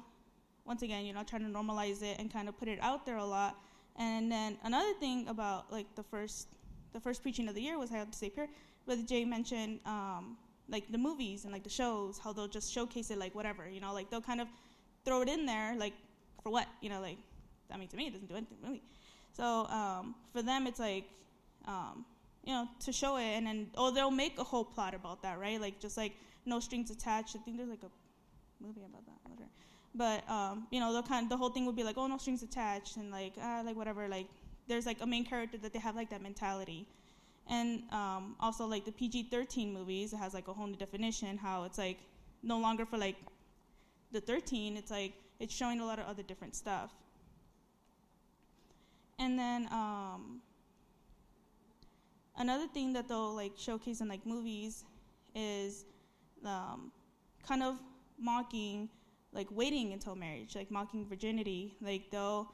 [0.65, 3.17] once again, you know, trying to normalize it and kind of put it out there
[3.17, 3.57] a lot.
[3.97, 6.47] And then another thing about like the first
[6.93, 8.49] the first preaching of the year was I have to say here,
[8.87, 10.37] but Jay mentioned um,
[10.71, 13.81] like the movies and like the shows, how they'll just showcase it like whatever, you
[13.81, 14.49] know, like they'll kind of
[15.05, 15.95] throw it in there like
[16.43, 17.19] for what, you know, like
[17.73, 18.83] I mean to me it doesn't do anything really.
[19.33, 21.05] So um, for them it's like
[21.67, 22.05] um,
[22.45, 25.39] you know to show it and then oh they'll make a whole plot about that
[25.39, 26.13] right like just like
[26.47, 27.37] no strings attached.
[27.37, 29.21] I think there's like a movie about that.
[29.37, 29.47] Sure.
[29.95, 32.43] But um, you know, the kind the whole thing would be like, oh, no strings
[32.43, 34.09] attached, and like, ah, like whatever.
[34.09, 34.27] Like,
[34.69, 36.87] there's like a main character that they have like that mentality,
[37.51, 41.37] and um, also like the PG-13 movies, it has like a whole new definition.
[41.37, 41.99] How it's like
[42.45, 43.17] no longer for like
[44.13, 44.77] the 13.
[44.77, 46.93] It's like it's showing a lot of other different stuff.
[49.19, 50.41] And then um,
[52.39, 54.85] another thing that they'll like showcase in like movies
[55.35, 55.85] is
[56.47, 56.93] um,
[57.47, 57.77] kind of
[58.19, 58.89] mocking
[59.33, 61.75] like waiting until marriage, like mocking virginity.
[61.83, 62.53] Like they'll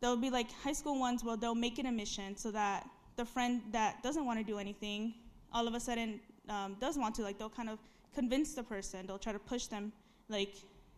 [0.00, 3.24] they'll be like high school ones Well, they'll make it a mission so that the
[3.24, 5.14] friend that doesn't want to do anything
[5.52, 7.22] all of a sudden um, does want to.
[7.22, 7.78] Like they'll kind of
[8.14, 9.06] convince the person.
[9.06, 9.92] They'll try to push them
[10.28, 10.54] like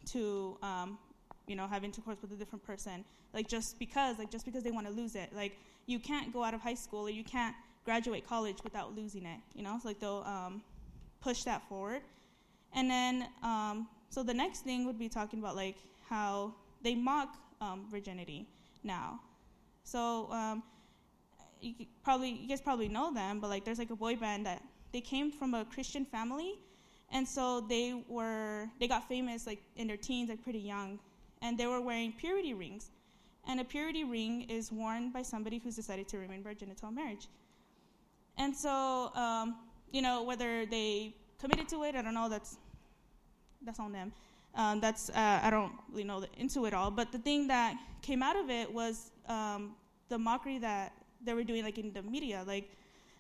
[0.07, 0.99] to um,
[1.47, 3.05] you know have intercourse with a different person.
[3.33, 5.31] Like just because like just because they want to lose it.
[5.35, 7.55] Like you can't go out of high school or you can't
[7.85, 9.41] graduate college without losing it.
[9.55, 10.63] You know, so like they'll um,
[11.21, 12.03] push that forward.
[12.75, 15.77] And then, um, so the next thing would be talking about like
[16.09, 18.47] how they mock um, virginity
[18.85, 19.21] now.
[19.85, 20.63] So um,
[21.61, 24.63] you probably you guys probably know them, but like there's like a boy band that
[24.93, 26.59] they came from a Christian family,
[27.13, 30.99] and so they were they got famous like in their teens, like pretty young,
[31.43, 32.91] and they were wearing purity rings,
[33.47, 37.29] and a purity ring is worn by somebody who's decided to remain virgin until marriage.
[38.37, 39.57] And so, um,
[39.91, 41.95] you know, whether they committed to it.
[41.95, 42.29] I don't know.
[42.29, 42.57] That's
[43.63, 44.13] that's on them.
[44.55, 46.91] Um, that's uh, I don't really know the, into it all.
[46.91, 49.75] But the thing that came out of it was um,
[50.09, 50.93] the mockery that
[51.25, 52.45] they were doing, like in the media.
[52.47, 52.71] Like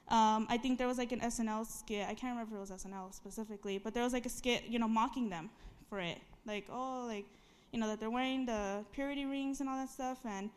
[0.08, 2.04] um, I think there was like an SNL skit.
[2.08, 4.78] I can't remember if it was SNL specifically, but there was like a skit, you
[4.78, 5.50] know, mocking them
[5.88, 6.18] for it.
[6.46, 7.26] Like oh, like
[7.72, 10.50] you know that they're wearing the purity rings and all that stuff, and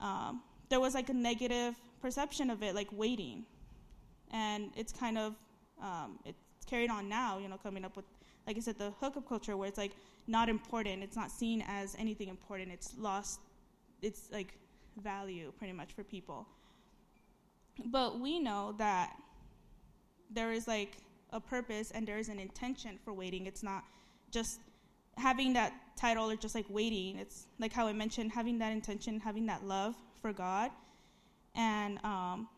[0.00, 3.44] um, there was like a negative perception of it, like waiting,
[4.30, 5.34] and it's kind of
[5.82, 8.06] um, it's carried on now, you know, coming up with,
[8.46, 9.92] like I said, the hookup culture where it's like
[10.26, 11.02] not important.
[11.02, 12.70] It's not seen as anything important.
[12.70, 13.40] It's lost
[14.00, 14.54] its like
[14.96, 16.46] value pretty much for people.
[17.86, 19.16] But we know that
[20.30, 20.98] there is like
[21.30, 23.46] a purpose and there is an intention for waiting.
[23.46, 23.84] It's not
[24.30, 24.60] just
[25.16, 27.16] having that title or just like waiting.
[27.16, 30.70] It's like how I mentioned, having that intention, having that love for God.
[31.54, 32.48] And, um,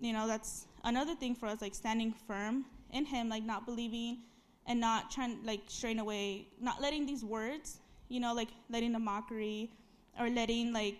[0.00, 4.18] you know, that's another thing for us, like standing firm in him, like not believing
[4.66, 8.98] and not trying, like straying away, not letting these words, you know, like letting the
[8.98, 9.70] mockery
[10.18, 10.98] or letting like,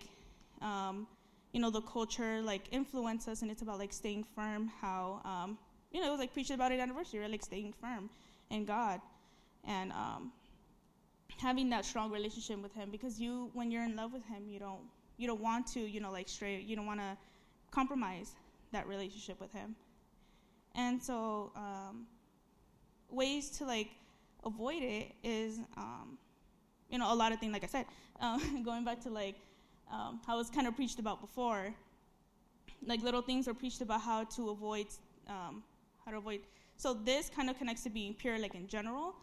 [0.61, 1.07] um,
[1.51, 3.41] you know, the culture like influence us.
[3.41, 4.71] And it's about like staying firm.
[4.81, 5.57] How, um,
[5.91, 7.31] you know, it was like preached about it anniversary, right?
[7.31, 8.09] Like staying firm
[8.49, 8.99] in God
[9.63, 10.31] and um,
[11.37, 12.89] having that strong relationship with Him.
[12.91, 14.81] Because you, when you're in love with Him, you don't,
[15.17, 16.59] you don't want to, you know, like stray.
[16.59, 17.17] You don't want to
[17.71, 18.31] compromise
[18.71, 19.75] that relationship with Him.
[20.75, 22.05] And so, um,
[23.09, 23.91] ways to like
[24.43, 26.17] avoid it is, um,
[26.89, 27.53] you know, a lot of things.
[27.53, 27.85] Like I said,
[28.19, 29.35] um, going back to like
[29.91, 31.73] um, how it's kind of preached about before.
[32.85, 34.87] Like little things are preached about how to avoid,
[35.27, 35.63] um,
[36.03, 36.41] how to avoid.
[36.77, 39.15] So this kind of connects to being pure, like in general.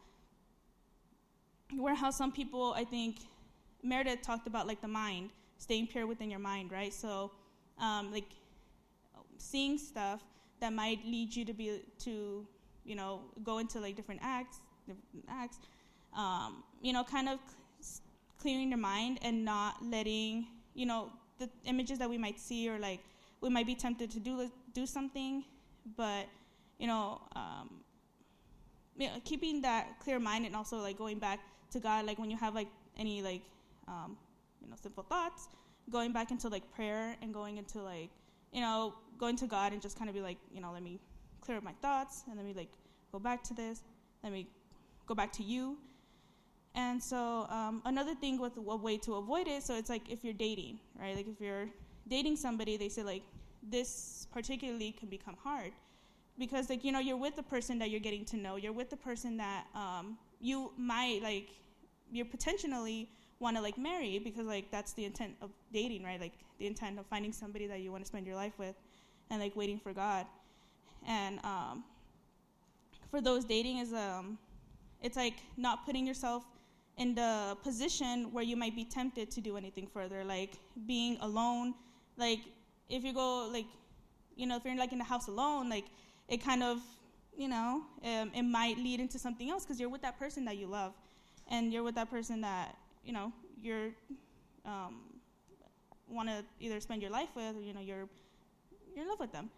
[1.76, 3.16] Where how some people, I think,
[3.82, 6.92] Meredith talked about like the mind, staying pure within your mind, right?
[6.92, 7.30] So,
[7.78, 8.30] um, like
[9.38, 10.20] seeing stuff
[10.60, 12.46] that might lead you to be to
[12.84, 15.58] you know go into like different acts different acts
[16.16, 17.38] um, you know kind of
[18.42, 21.00] clearing your mind and not letting you know
[21.38, 23.00] the images that we might see or like
[23.40, 25.44] we might be tempted to do do something
[25.96, 26.26] but
[26.78, 27.66] you know um,
[28.96, 32.30] you know, keeping that clear mind and also like going back to God like when
[32.30, 33.42] you have like any like
[33.88, 34.16] um,
[34.60, 35.48] you know sinful thoughts
[35.90, 38.10] going back into like prayer and going into like
[38.52, 41.00] you know, going to God and just kind of be like, you know, let me
[41.40, 42.68] clear up my thoughts and let me like
[43.10, 43.82] go back to this,
[44.22, 44.46] let me
[45.06, 45.78] go back to you.
[46.74, 50.24] And so um, another thing with a way to avoid it, so it's like if
[50.24, 51.14] you're dating, right?
[51.14, 51.68] Like if you're
[52.08, 53.22] dating somebody, they say like
[53.62, 55.72] this particularly can become hard
[56.38, 58.90] because like you know you're with the person that you're getting to know, you're with
[58.90, 61.50] the person that um, you might like,
[62.10, 63.08] you're potentially
[63.38, 66.20] want to like marry because like that's the intent of dating, right?
[66.20, 68.76] Like the intent of finding somebody that you want to spend your life with,
[69.30, 70.26] and like waiting for God.
[71.06, 71.84] And um,
[73.10, 74.38] for those dating is um,
[75.02, 76.44] it's like not putting yourself
[77.02, 80.52] in the position where you might be tempted to do anything further, like
[80.86, 81.74] being alone.
[82.16, 82.42] Like
[82.88, 83.66] if you go like,
[84.36, 85.86] you know, if you're like in the house alone, like
[86.28, 86.78] it kind of,
[87.42, 87.70] you know,
[88.10, 90.92] um, it might lead into something else because you're with that person that you love,
[91.54, 93.32] and you're with that person that you know
[93.66, 93.90] you're
[94.64, 94.94] um,
[96.08, 98.08] want to either spend your life with, or, you know, you're
[98.94, 99.50] you're in love with them.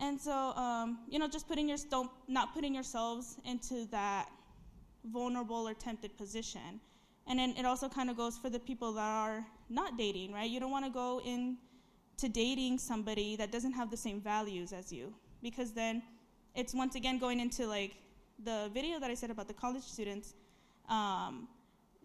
[0.00, 4.28] And so, um, you know, just putting your don't not putting yourselves into that
[5.04, 6.80] vulnerable or tempted position.
[7.26, 10.50] And then it also kind of goes for the people that are not dating, right?
[10.50, 14.92] You don't want to go into dating somebody that doesn't have the same values as
[14.92, 16.02] you, because then
[16.54, 17.94] it's once again going into like
[18.44, 20.34] the video that I said about the college students.
[20.88, 21.48] Um,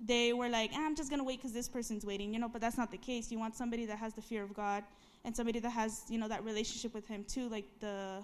[0.03, 2.49] they were like, ah, I'm just going to wait because this person's waiting, you know,
[2.49, 3.31] but that's not the case.
[3.31, 4.83] You want somebody that has the fear of God
[5.23, 8.23] and somebody that has, you know, that relationship with Him too, like the,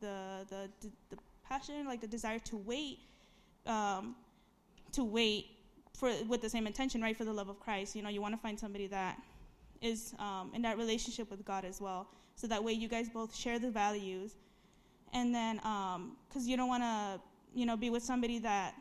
[0.00, 2.98] the, the, the, the passion, like the desire to wait,
[3.66, 4.16] um,
[4.92, 5.46] to wait
[5.94, 7.96] for with the same intention, right, for the love of Christ.
[7.96, 9.18] You know, you want to find somebody that
[9.80, 13.34] is um, in that relationship with God as well, so that way you guys both
[13.34, 14.34] share the values,
[15.12, 17.20] and then because um, you don't want to,
[17.54, 18.74] you know, be with somebody that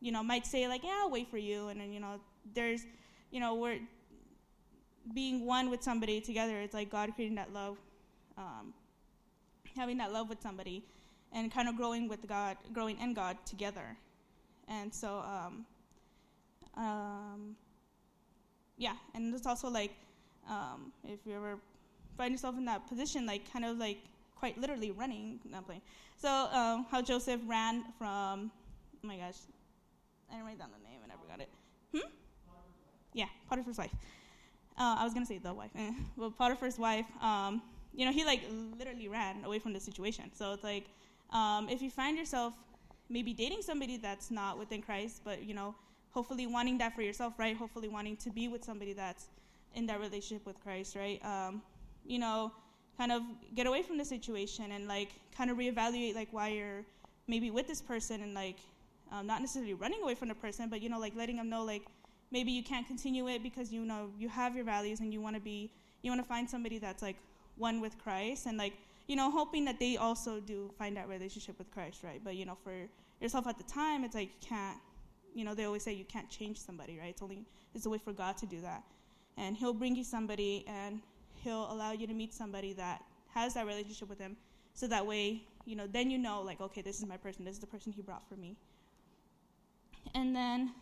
[0.00, 1.68] you know, might say like, yeah, I'll wait for you.
[1.68, 2.20] And then, you know,
[2.54, 2.84] there's,
[3.30, 3.78] you know, we're
[5.14, 6.60] being one with somebody together.
[6.60, 7.76] It's like God creating that love,
[8.36, 8.74] um,
[9.76, 10.84] having that love with somebody
[11.36, 13.96] and kind of growing with God, growing in God together.
[14.68, 15.66] And so, um,
[16.82, 17.56] um,
[18.78, 19.92] yeah, and it's also like,
[20.48, 21.58] um, if you ever
[22.16, 23.98] find yourself in that position, like kind of like
[24.34, 25.82] quite literally running, not playing.
[26.16, 28.50] So, um, how Joseph ran from,
[29.04, 29.36] oh my gosh,
[30.30, 31.00] I didn't write down the name.
[31.04, 31.50] I never got it.
[31.94, 32.08] Hmm?
[33.12, 33.94] Yeah, Potiphar's wife.
[34.78, 35.70] Uh, I was gonna say the wife.
[35.76, 35.92] Eh.
[36.16, 37.06] Well, Potiphar's wife.
[37.20, 37.62] Um,
[37.94, 38.40] you know, he like
[38.78, 40.30] literally ran away from the situation.
[40.34, 40.86] So it's like,
[41.30, 42.54] um, if you find yourself
[43.08, 45.74] maybe dating somebody that's not within Christ, but you know,
[46.10, 47.56] hopefully wanting that for yourself, right?
[47.56, 49.26] Hopefully wanting to be with somebody that's
[49.74, 51.24] in that relationship with Christ, right?
[51.24, 51.62] Um,
[52.04, 52.52] you know,
[52.96, 53.22] kind of
[53.54, 56.84] get away from the situation and like kind of reevaluate like why you're
[57.28, 58.56] maybe with this person and like
[59.12, 61.64] um, not necessarily running away from the person, but you know, like letting them know
[61.64, 61.82] like
[62.30, 65.36] maybe you can't continue it because you know you have your values and you want
[65.36, 65.70] to be
[66.02, 67.16] you want to find somebody that's like
[67.56, 68.74] one with Christ and like
[69.06, 72.20] you know hoping that they also do find that relationship with Christ, right?
[72.22, 72.72] But you know, for
[73.20, 74.78] yourself at the time, it's like you can't.
[75.34, 77.10] You know, they always say you can't change somebody, right?
[77.10, 78.82] It's only it's a way for God to do that,
[79.36, 81.00] and He'll bring you somebody and
[81.42, 83.02] He'll allow you to meet somebody that
[83.34, 84.36] has that relationship with Him,
[84.72, 87.44] so that way, you know, then you know, like, okay, this is my person.
[87.44, 88.56] This is the person He brought for me.
[90.14, 90.72] And then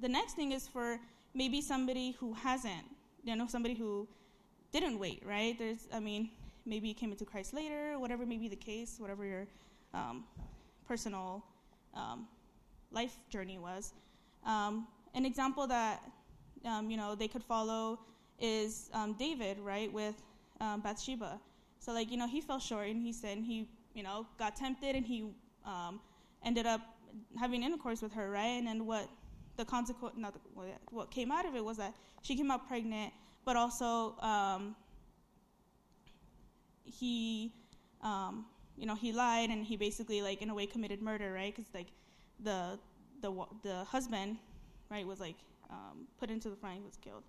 [0.00, 0.98] the next thing is for
[1.34, 2.84] maybe somebody who hasn't,
[3.22, 4.06] you know, somebody who
[4.72, 5.58] didn't wait, right?
[5.58, 6.30] There's, I mean,
[6.66, 9.46] maybe you came into Christ later, whatever may be the case, whatever your
[9.92, 10.24] um,
[10.86, 11.44] personal
[11.94, 12.26] um,
[12.90, 13.92] life journey was.
[14.44, 16.02] Um, an example that,
[16.64, 18.00] um, you know, they could follow
[18.40, 20.22] is um, David, right, with
[20.60, 21.40] um, Bathsheba.
[21.78, 24.96] So, like, you know, he fell short and he said he, you know, got tempted
[24.96, 25.30] and he
[26.44, 26.80] ended up
[27.38, 28.58] having intercourse with her, right?
[28.58, 29.08] And then what
[29.56, 30.40] the consequence, not the,
[30.90, 33.12] what came out of it was that she came out pregnant,
[33.44, 34.74] but also um,
[36.84, 37.52] he,
[38.02, 41.54] um, you know, he lied and he basically like in a way committed murder, right?
[41.54, 41.88] Because like
[42.40, 42.78] the
[43.20, 43.32] the
[43.62, 44.36] the husband,
[44.90, 45.36] right, was like
[45.70, 47.22] um, put into the he was killed,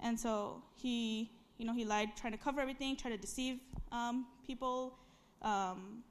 [0.00, 3.60] and so he, you know, he lied, trying to cover everything, trying to deceive
[3.92, 4.98] um, people,
[5.42, 6.02] um,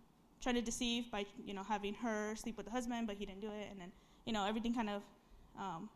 [0.42, 3.42] trying to deceive by you know having her sleep with the husband, but he didn't
[3.42, 3.92] do it, and then
[4.26, 5.02] you know everything kind of
[5.60, 5.90] um,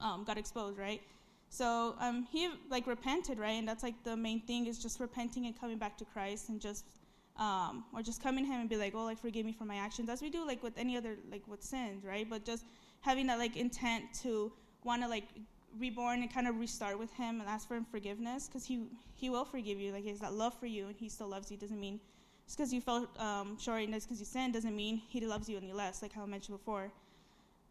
[0.00, 1.02] um, got exposed, right?
[1.48, 3.52] So um, he like repented, right?
[3.52, 6.60] And that's like the main thing is just repenting and coming back to Christ and
[6.60, 6.84] just
[7.38, 9.76] um, or just coming to him and be like, oh, like forgive me for my
[9.76, 12.28] actions, as we do like with any other like with sins, right?
[12.28, 12.64] But just
[13.00, 14.52] having that like intent to
[14.84, 15.24] want to like
[15.78, 19.30] reborn and kind of restart with him and ask for him forgiveness because he he
[19.30, 19.92] will forgive you.
[19.92, 21.56] Like he has that love for you and he still loves you.
[21.56, 22.00] Doesn't mean
[22.46, 25.48] just because you felt um, short and just because you sinned doesn't mean he loves
[25.48, 26.02] you any less.
[26.02, 26.90] Like how I mentioned before.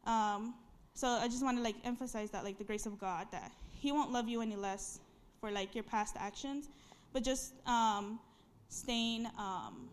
[0.06, 0.54] Um,
[0.94, 3.52] so I just want to like emphasize that like the grace of God that
[3.86, 5.00] He won't love you any less
[5.40, 6.70] for like your past actions,
[7.14, 8.20] but just um,
[8.68, 9.90] staying um,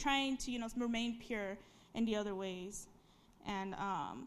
[0.00, 1.56] trying to you know remain pure
[1.94, 2.88] in the other ways,
[3.46, 4.26] and um,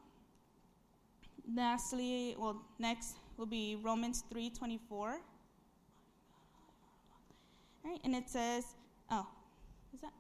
[1.54, 5.10] lastly, well next will be Romans three twenty four.
[7.84, 8.64] All right, and it says,
[9.12, 9.28] oh,
[9.94, 10.14] is that?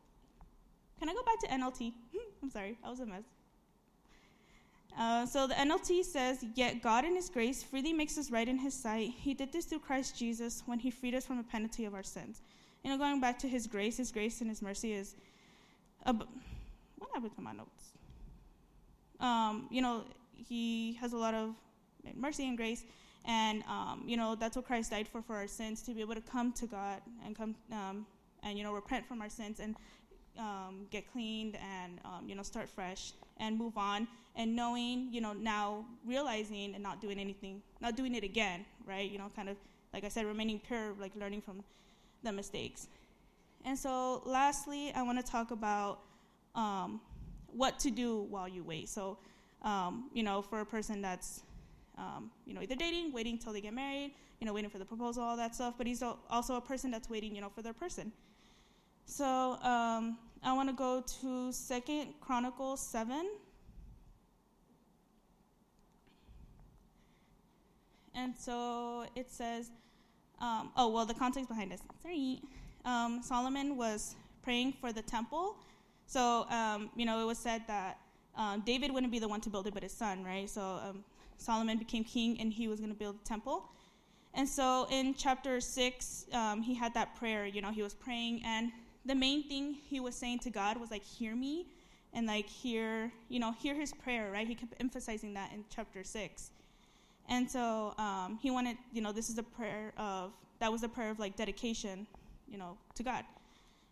[0.99, 1.93] Can I go back to NLT?
[2.43, 3.23] I'm sorry, I was a mess.
[4.97, 8.57] Uh, so the NLT says, Yet God in His grace freely makes us right in
[8.57, 9.11] His sight.
[9.17, 12.03] He did this through Christ Jesus when He freed us from the penalty of our
[12.03, 12.41] sins.
[12.83, 15.15] You know, going back to His grace, His grace and His mercy is.
[16.05, 16.27] Ab-
[16.97, 17.93] what happened to my notes?
[19.19, 20.03] Um, you know,
[20.35, 21.55] He has a lot of
[22.15, 22.83] mercy and grace,
[23.25, 26.15] and um, you know that's what Christ died for for our sins to be able
[26.15, 28.05] to come to God and come um,
[28.43, 29.75] and you know repent from our sins and
[30.39, 34.07] um, get cleaned and um, you know start fresh and move on.
[34.35, 39.09] And knowing you know now realizing and not doing anything not doing it again right?
[39.09, 39.57] You know kind of
[39.93, 41.63] like i said remaining pure like learning from
[42.23, 42.87] the mistakes.
[43.65, 45.99] And so lastly i want to talk about
[46.55, 46.99] um,
[47.51, 48.89] what to do while you wait.
[48.89, 49.17] So
[49.63, 51.41] um, you know for a person that's
[51.97, 54.85] um, you know either dating waiting till they get married you know waiting for the
[54.85, 57.73] proposal all that stuff but he's also a person that's waiting you know for their
[57.73, 58.11] person
[59.05, 63.29] so um, I want to go to Second Chronicles seven.
[68.15, 69.71] And so it says,
[70.39, 71.81] um, oh, well, the context behind this.
[72.01, 72.41] Sorry.
[72.85, 75.55] Um, Solomon was praying for the temple.
[76.05, 77.97] So, um, you know, it was said that
[78.35, 80.49] um, David wouldn't be the one to build it, but his son, right?
[80.49, 81.03] So um,
[81.37, 83.69] Solomon became king and he was going to build the temple.
[84.33, 88.41] And so in chapter 6, um, he had that prayer, you know, he was praying
[88.45, 88.71] and
[89.05, 91.67] the main thing he was saying to God was like, hear me
[92.13, 94.47] and like hear, you know, hear his prayer, right?
[94.47, 96.51] He kept emphasizing that in chapter six.
[97.29, 100.89] And so um, he wanted, you know, this is a prayer of, that was a
[100.89, 102.05] prayer of like dedication,
[102.47, 103.23] you know, to God.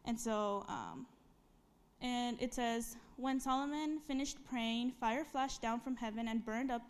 [0.06, 1.06] And so, um,
[2.02, 6.82] and it says, when Solomon finished praying, fire flashed down from heaven and burned up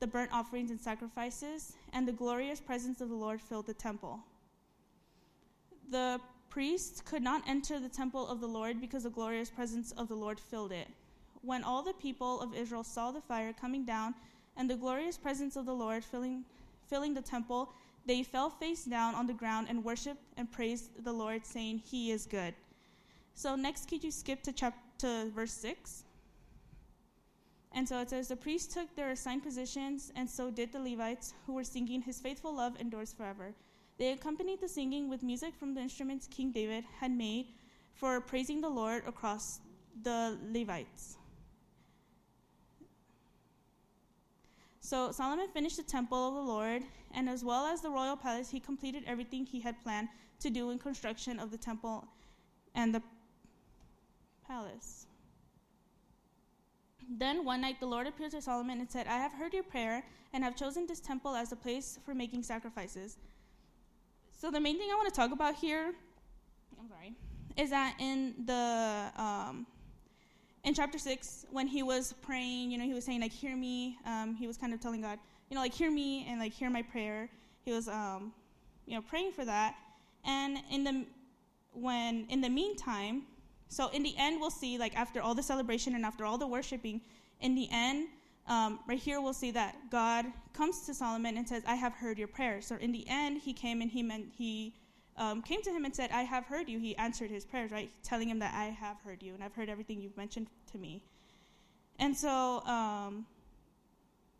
[0.00, 4.18] the burnt offerings and sacrifices, and the glorious presence of the Lord filled the temple.
[5.90, 6.20] The
[6.52, 10.14] priests could not enter the temple of the Lord because the glorious presence of the
[10.14, 10.86] Lord filled it.
[11.40, 14.14] When all the people of Israel saw the fire coming down
[14.58, 16.44] and the glorious presence of the Lord filling,
[16.90, 17.72] filling the temple,
[18.04, 22.10] they fell face down on the ground and worshiped and praised the Lord, saying, He
[22.10, 22.52] is good.
[23.32, 26.04] So, next, could you skip to, chapter, to verse 6?
[27.74, 31.32] And so it says, The priests took their assigned positions, and so did the Levites,
[31.46, 33.54] who were singing, His faithful love endures forever.
[34.02, 37.46] They accompanied the singing with music from the instruments King David had made
[37.94, 39.60] for praising the Lord across
[40.02, 41.18] the Levites.
[44.80, 46.82] So Solomon finished the temple of the Lord,
[47.14, 50.08] and as well as the royal palace, he completed everything he had planned
[50.40, 52.04] to do in construction of the temple
[52.74, 53.02] and the
[54.44, 55.06] palace.
[57.08, 60.02] Then one night the Lord appeared to Solomon and said, I have heard your prayer
[60.32, 63.16] and have chosen this temple as a place for making sacrifices.
[64.42, 65.92] So the main thing I want to talk about here,
[66.76, 67.12] I'm sorry,
[67.56, 69.68] is that in the um,
[70.64, 73.98] in chapter six, when he was praying, you know, he was saying like, "Hear me."
[74.04, 76.70] Um, he was kind of telling God, you know, like, "Hear me" and like, "Hear
[76.70, 77.28] my prayer."
[77.64, 78.32] He was, um,
[78.84, 79.76] you know, praying for that.
[80.24, 81.06] And in the
[81.72, 83.22] when in the meantime,
[83.68, 86.48] so in the end, we'll see like after all the celebration and after all the
[86.48, 87.00] worshiping,
[87.38, 88.08] in the end,
[88.46, 92.18] um, right here we'll see that God comes to Solomon and says, "I have heard
[92.18, 94.74] your prayers." So in the end, he came and he meant he
[95.16, 97.90] um, came to him and said, "I have heard you." He answered his prayers, right,
[98.02, 101.04] telling him that I have heard you and I've heard everything you've mentioned to me.
[101.98, 103.26] And so um,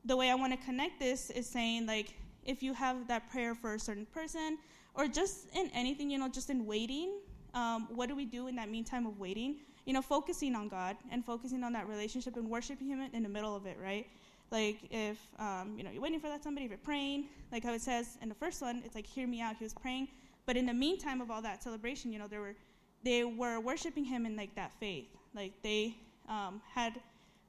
[0.05, 3.55] the way I want to connect this is saying like if you have that prayer
[3.55, 4.59] for a certain person
[4.94, 7.20] or just in anything, you know, just in waiting.
[7.55, 9.57] Um, what do we do in that meantime of waiting?
[9.85, 13.28] You know, focusing on God and focusing on that relationship and worshiping Him in the
[13.28, 14.07] middle of it, right?
[14.51, 17.72] Like if um, you know you're waiting for that somebody, if you're praying, like how
[17.72, 19.57] it says in the first one, it's like hear me out.
[19.57, 20.09] He was praying,
[20.47, 22.55] but in the meantime of all that celebration, you know, there were
[23.03, 25.09] they were worshiping Him in like that faith.
[25.35, 25.97] Like they
[26.28, 27.01] um, had,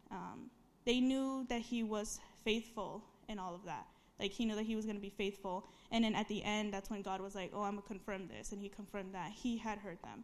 [0.09, 0.49] um,
[0.85, 3.85] they knew that He was faithful in all of that.
[4.19, 5.65] Like he knew that he was going to be faithful.
[5.91, 8.51] And then at the end, that's when God was like, "Oh, I'm gonna confirm this,"
[8.51, 10.23] and He confirmed that He had heard them.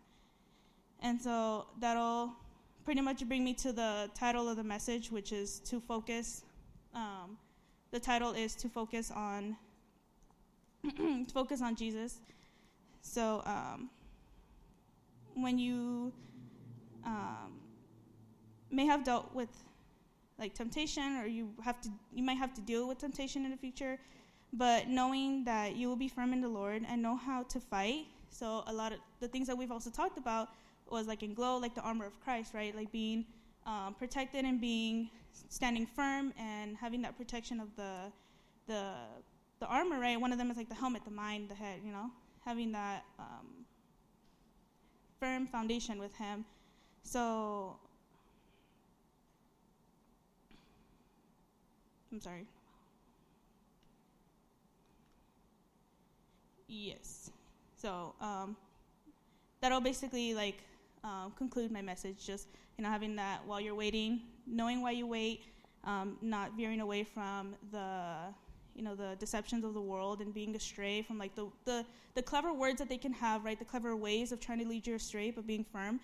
[1.02, 2.34] And so that'll
[2.84, 6.43] pretty much bring me to the title of the message, which is to focus.
[6.93, 7.38] Um,
[7.91, 9.56] the title is to focus on
[11.34, 12.20] focus on Jesus.
[13.02, 13.89] So um,
[15.36, 16.12] when you
[17.06, 17.60] um,
[18.72, 19.50] may have dealt with
[20.38, 23.58] like temptation or you have to you might have to deal with temptation in the
[23.58, 24.00] future
[24.54, 28.06] but knowing that you will be firm in the lord and know how to fight
[28.30, 30.50] so a lot of the things that we've also talked about
[30.92, 33.26] was like in glow like the armor of christ right like being
[33.66, 35.10] um, protected and being
[35.50, 38.12] standing firm and having that protection of the
[38.68, 38.92] the
[39.60, 41.92] the armor right one of them is like the helmet the mind the head you
[41.92, 42.10] know
[42.46, 43.66] having that um,
[45.20, 46.46] firm foundation with him
[47.04, 47.78] so
[52.12, 52.48] I'm sorry.
[56.68, 57.32] Yes.
[57.78, 58.58] So um,
[59.62, 60.58] that'll basically like
[61.04, 62.26] um, conclude my message.
[62.26, 62.47] Just
[62.78, 65.43] you know, having that while you're waiting, knowing why you wait,
[65.84, 68.34] um, not veering away from the
[68.76, 71.86] you know the deceptions of the world and being astray from like the, the
[72.16, 73.60] the clever words that they can have, right?
[73.60, 76.00] The clever ways of trying to lead you astray, but being firm.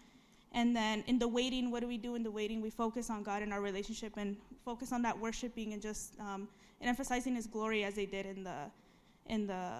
[0.52, 2.62] And then in the waiting, what do we do in the waiting?
[2.62, 6.48] We focus on God and our relationship and focus on that worshiping and just um,
[6.80, 8.72] and emphasizing His glory as they did in the
[9.28, 9.72] in the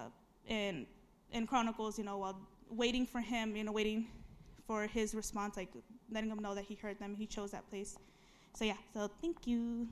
[0.48, 0.86] in
[1.32, 1.98] in Chronicles.
[1.98, 2.38] You know, while
[2.70, 4.06] waiting for Him, you know, waiting
[4.66, 5.70] for His response, like
[6.10, 7.14] letting them know that He heard them.
[7.16, 7.96] He chose that place.
[8.54, 8.76] So yeah.
[8.94, 9.88] So thank you.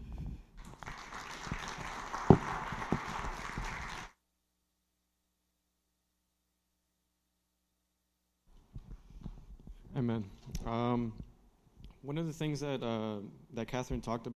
[9.97, 10.25] Amen.
[10.67, 11.13] Um,
[12.03, 13.19] one of the things that uh,
[13.55, 14.29] that Catherine talked.